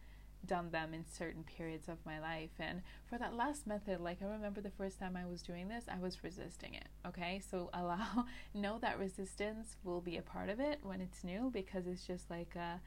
done 0.46 0.72
them 0.72 0.94
in 0.94 1.06
certain 1.06 1.44
periods 1.44 1.88
of 1.88 1.98
my 2.06 2.20
life. 2.20 2.52
And 2.60 2.82
for 3.10 3.18
that 3.18 3.36
last 3.36 3.68
method, 3.68 4.00
like 4.00 4.22
I 4.22 4.26
remember 4.26 4.62
the 4.62 4.72
first 4.72 5.00
time 5.00 5.18
I 5.18 5.26
was 5.26 5.42
doing 5.42 5.68
this, 5.68 5.86
I 5.92 6.00
was 6.00 6.24
resisting 6.24 6.74
it. 6.74 6.88
Okay, 7.06 7.42
so 7.50 7.70
allow, 7.74 8.26
know 8.54 8.78
that 8.80 9.00
resistance 9.00 9.76
will 9.84 10.02
be 10.02 10.18
a 10.18 10.22
part 10.22 10.50
of 10.50 10.60
it 10.60 10.80
when 10.84 11.02
it's 11.02 11.24
new 11.24 11.50
because 11.54 11.88
it's 11.88 12.06
just 12.06 12.30
like 12.30 12.56
uh, 12.56 12.78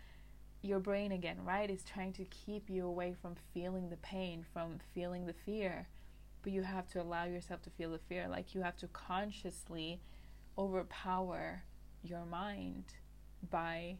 your 0.62 0.80
brain 0.80 1.12
again, 1.12 1.38
right? 1.44 1.70
Is 1.70 1.82
trying 1.84 2.12
to 2.14 2.24
keep 2.24 2.70
you 2.70 2.86
away 2.86 3.14
from 3.20 3.34
feeling 3.52 3.88
the 3.88 3.96
pain, 3.96 4.44
from 4.52 4.78
feeling 4.94 5.26
the 5.26 5.34
fear. 5.34 5.88
But 6.42 6.52
you 6.52 6.62
have 6.62 6.88
to 6.92 7.02
allow 7.02 7.24
yourself 7.24 7.62
to 7.62 7.70
feel 7.70 7.90
the 7.90 7.98
fear. 7.98 8.26
Like 8.28 8.54
you 8.54 8.62
have 8.62 8.76
to 8.78 8.88
consciously 8.88 10.00
overpower 10.56 11.62
your 12.02 12.24
mind 12.24 12.84
by 13.50 13.96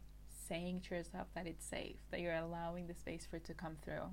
saying 0.51 0.83
to 0.89 0.97
yourself 0.97 1.29
that 1.35 1.47
it's 1.47 1.65
safe, 1.65 1.97
that 2.11 2.21
you're 2.21 2.35
allowing 2.35 2.89
the 2.89 2.95
space 2.95 3.25
for 3.25 3.37
it 3.37 3.45
to 3.45 3.55
come 3.55 3.77
through. 3.83 4.11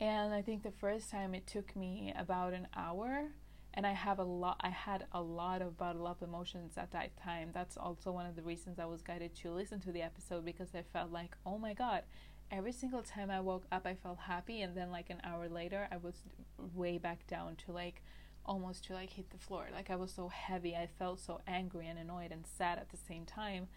And 0.00 0.34
I 0.34 0.42
think 0.42 0.62
the 0.64 0.72
first 0.72 1.10
time 1.10 1.34
it 1.34 1.46
took 1.46 1.76
me 1.76 2.12
about 2.16 2.54
an 2.54 2.66
hour 2.74 3.28
and 3.74 3.86
I 3.86 3.92
have 3.92 4.18
a 4.18 4.24
lot 4.24 4.56
I 4.60 4.70
had 4.70 5.06
a 5.12 5.22
lot 5.22 5.62
of 5.62 5.78
bottled 5.78 6.08
up 6.08 6.22
emotions 6.22 6.72
at 6.76 6.90
that 6.90 7.16
time. 7.16 7.50
That's 7.54 7.76
also 7.76 8.10
one 8.10 8.26
of 8.26 8.34
the 8.34 8.42
reasons 8.42 8.78
I 8.78 8.86
was 8.86 9.02
guided 9.02 9.34
to 9.36 9.52
listen 9.52 9.80
to 9.82 9.92
the 9.92 10.02
episode 10.02 10.44
because 10.44 10.74
I 10.74 10.82
felt 10.82 11.12
like, 11.12 11.36
"Oh 11.46 11.56
my 11.56 11.72
god, 11.72 12.02
every 12.50 12.72
single 12.72 13.02
time 13.02 13.30
I 13.30 13.40
woke 13.40 13.64
up 13.70 13.86
I 13.86 13.94
felt 13.94 14.18
happy 14.18 14.62
and 14.62 14.76
then 14.76 14.90
like 14.90 15.08
an 15.10 15.20
hour 15.24 15.48
later 15.48 15.88
I 15.92 15.98
was 15.98 16.16
way 16.74 16.98
back 16.98 17.26
down 17.26 17.56
to 17.66 17.72
like 17.72 18.02
almost 18.44 18.84
to 18.84 18.94
like 18.94 19.10
hit 19.10 19.30
the 19.30 19.38
floor. 19.38 19.68
Like 19.72 19.90
I 19.90 19.96
was 19.96 20.12
so 20.12 20.28
heavy. 20.28 20.74
I 20.74 20.88
felt 20.98 21.20
so 21.20 21.40
angry 21.46 21.86
and 21.86 21.98
annoyed 21.98 22.32
and 22.32 22.44
sad 22.46 22.78
at 22.78 22.90
the 22.90 22.96
same 22.96 23.24
time 23.24 23.68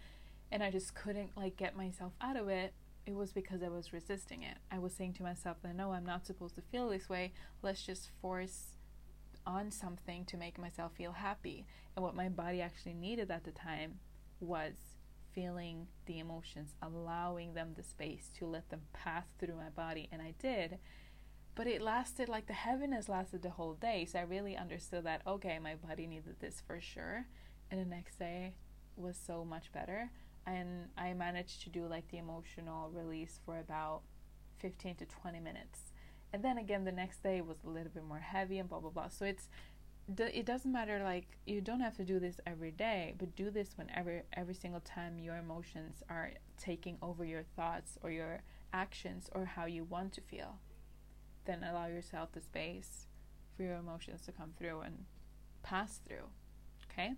and 0.50 0.62
I 0.62 0.70
just 0.70 0.94
couldn't 0.94 1.36
like 1.36 1.56
get 1.56 1.76
myself 1.76 2.12
out 2.20 2.36
of 2.36 2.48
it 2.48 2.74
it 3.06 3.14
was 3.14 3.32
because 3.32 3.62
I 3.62 3.68
was 3.68 3.92
resisting 3.92 4.42
it. 4.42 4.58
I 4.70 4.80
was 4.80 4.92
saying 4.92 5.14
to 5.14 5.22
myself 5.22 5.58
that 5.62 5.76
no, 5.76 5.92
I'm 5.92 6.04
not 6.04 6.26
supposed 6.26 6.56
to 6.56 6.60
feel 6.60 6.88
this 6.88 7.08
way. 7.08 7.32
Let's 7.62 7.86
just 7.86 8.10
force 8.20 8.74
on 9.46 9.70
something 9.70 10.24
to 10.24 10.36
make 10.36 10.58
myself 10.58 10.92
feel 10.96 11.12
happy. 11.12 11.66
And 11.94 12.04
what 12.04 12.16
my 12.16 12.28
body 12.28 12.60
actually 12.60 12.94
needed 12.94 13.30
at 13.30 13.44
the 13.44 13.52
time 13.52 14.00
was 14.40 14.74
feeling 15.32 15.86
the 16.06 16.18
emotions, 16.18 16.74
allowing 16.82 17.54
them 17.54 17.74
the 17.76 17.84
space 17.84 18.28
to 18.38 18.46
let 18.46 18.70
them 18.70 18.82
pass 18.92 19.26
through 19.38 19.54
my 19.54 19.68
body. 19.68 20.08
And 20.10 20.20
I 20.20 20.34
did. 20.40 20.78
But 21.54 21.68
it 21.68 21.80
lasted 21.80 22.28
like 22.28 22.48
the 22.48 22.54
heaviness 22.54 23.08
lasted 23.08 23.42
the 23.42 23.50
whole 23.50 23.74
day. 23.74 24.04
So 24.04 24.18
I 24.18 24.22
really 24.22 24.56
understood 24.56 25.04
that, 25.04 25.22
okay, 25.26 25.60
my 25.60 25.76
body 25.76 26.08
needed 26.08 26.40
this 26.40 26.60
for 26.66 26.80
sure. 26.80 27.26
And 27.70 27.80
the 27.80 27.84
next 27.84 28.18
day 28.18 28.54
was 28.96 29.16
so 29.16 29.44
much 29.44 29.70
better 29.70 30.10
and 30.46 30.88
I 30.96 31.12
managed 31.12 31.62
to 31.62 31.70
do 31.70 31.86
like 31.86 32.08
the 32.08 32.18
emotional 32.18 32.90
release 32.90 33.40
for 33.44 33.58
about 33.58 34.02
15 34.58 34.96
to 34.96 35.06
20 35.06 35.40
minutes. 35.40 35.92
And 36.32 36.42
then 36.42 36.58
again, 36.58 36.84
the 36.84 36.92
next 36.92 37.22
day 37.22 37.40
was 37.40 37.58
a 37.64 37.70
little 37.70 37.90
bit 37.92 38.04
more 38.04 38.18
heavy 38.18 38.58
and 38.58 38.68
blah 38.68 38.80
blah 38.80 38.90
blah. 38.90 39.08
So 39.08 39.24
it's 39.24 39.48
it 40.18 40.46
doesn't 40.46 40.70
matter 40.70 41.00
like 41.02 41.26
you 41.46 41.60
don't 41.60 41.80
have 41.80 41.96
to 41.96 42.04
do 42.04 42.20
this 42.20 42.36
every 42.46 42.70
day, 42.70 43.14
but 43.18 43.34
do 43.34 43.50
this 43.50 43.70
whenever 43.76 44.22
every 44.32 44.54
single 44.54 44.80
time 44.80 45.18
your 45.18 45.36
emotions 45.36 46.02
are 46.08 46.30
taking 46.58 46.96
over 47.02 47.24
your 47.24 47.42
thoughts 47.42 47.98
or 48.02 48.10
your 48.10 48.42
actions 48.72 49.28
or 49.34 49.44
how 49.44 49.66
you 49.66 49.82
want 49.82 50.12
to 50.12 50.20
feel. 50.20 50.58
Then 51.44 51.64
allow 51.64 51.86
yourself 51.86 52.30
the 52.32 52.40
space 52.40 53.06
for 53.56 53.64
your 53.64 53.76
emotions 53.76 54.20
to 54.22 54.32
come 54.32 54.52
through 54.56 54.80
and 54.80 55.06
pass 55.62 56.00
through. 56.06 56.28
Okay? 56.90 57.14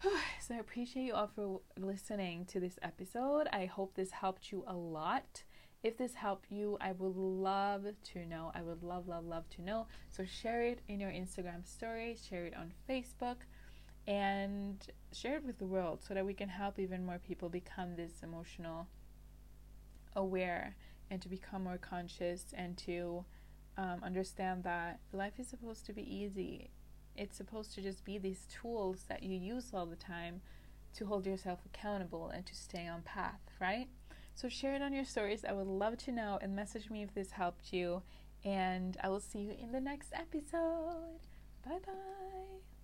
so 0.40 0.54
I 0.54 0.58
appreciate 0.58 1.06
you 1.06 1.14
all 1.14 1.30
for 1.34 1.60
listening 1.76 2.44
to 2.46 2.60
this 2.60 2.78
episode. 2.82 3.48
I 3.52 3.66
hope 3.66 3.94
this 3.94 4.12
helped 4.12 4.52
you 4.52 4.62
a 4.66 4.74
lot. 4.74 5.42
If 5.82 5.96
this 5.96 6.14
helped 6.14 6.52
you, 6.52 6.78
I 6.80 6.92
would 6.92 7.16
love 7.16 7.84
to 8.12 8.26
know. 8.26 8.52
I 8.54 8.62
would 8.62 8.82
love, 8.82 9.08
love, 9.08 9.24
love 9.24 9.48
to 9.50 9.62
know. 9.62 9.86
So 10.10 10.24
share 10.24 10.62
it 10.62 10.80
in 10.88 11.00
your 11.00 11.10
Instagram 11.10 11.66
story, 11.66 12.16
share 12.28 12.46
it 12.46 12.54
on 12.56 12.72
Facebook, 12.88 13.38
and 14.06 14.86
share 15.12 15.36
it 15.36 15.44
with 15.44 15.58
the 15.58 15.66
world 15.66 16.02
so 16.06 16.14
that 16.14 16.24
we 16.24 16.34
can 16.34 16.48
help 16.48 16.78
even 16.78 17.04
more 17.04 17.18
people 17.18 17.48
become 17.48 17.96
this 17.96 18.22
emotional 18.22 18.86
aware 20.14 20.76
and 21.10 21.20
to 21.22 21.28
become 21.28 21.64
more 21.64 21.78
conscious 21.78 22.46
and 22.56 22.76
to 22.76 23.24
um, 23.76 24.00
understand 24.04 24.62
that 24.64 25.00
life 25.12 25.34
is 25.38 25.48
supposed 25.48 25.86
to 25.86 25.92
be 25.92 26.02
easy 26.02 26.70
it's 27.18 27.36
supposed 27.36 27.74
to 27.74 27.82
just 27.82 28.04
be 28.04 28.16
these 28.16 28.46
tools 28.48 29.04
that 29.08 29.22
you 29.22 29.36
use 29.36 29.70
all 29.74 29.86
the 29.86 29.96
time 29.96 30.40
to 30.94 31.06
hold 31.06 31.26
yourself 31.26 31.60
accountable 31.66 32.28
and 32.28 32.46
to 32.46 32.54
stay 32.54 32.86
on 32.86 33.02
path, 33.02 33.40
right? 33.60 33.88
So 34.34 34.48
share 34.48 34.74
it 34.74 34.82
on 34.82 34.92
your 34.92 35.04
stories. 35.04 35.44
I 35.44 35.52
would 35.52 35.66
love 35.66 35.98
to 35.98 36.12
know 36.12 36.38
and 36.40 36.54
message 36.54 36.90
me 36.90 37.02
if 37.02 37.12
this 37.12 37.32
helped 37.32 37.72
you. 37.72 38.02
And 38.44 38.96
I 39.02 39.08
will 39.08 39.20
see 39.20 39.40
you 39.40 39.54
in 39.60 39.72
the 39.72 39.80
next 39.80 40.12
episode. 40.14 41.18
Bye 41.64 41.78
bye. 41.84 42.77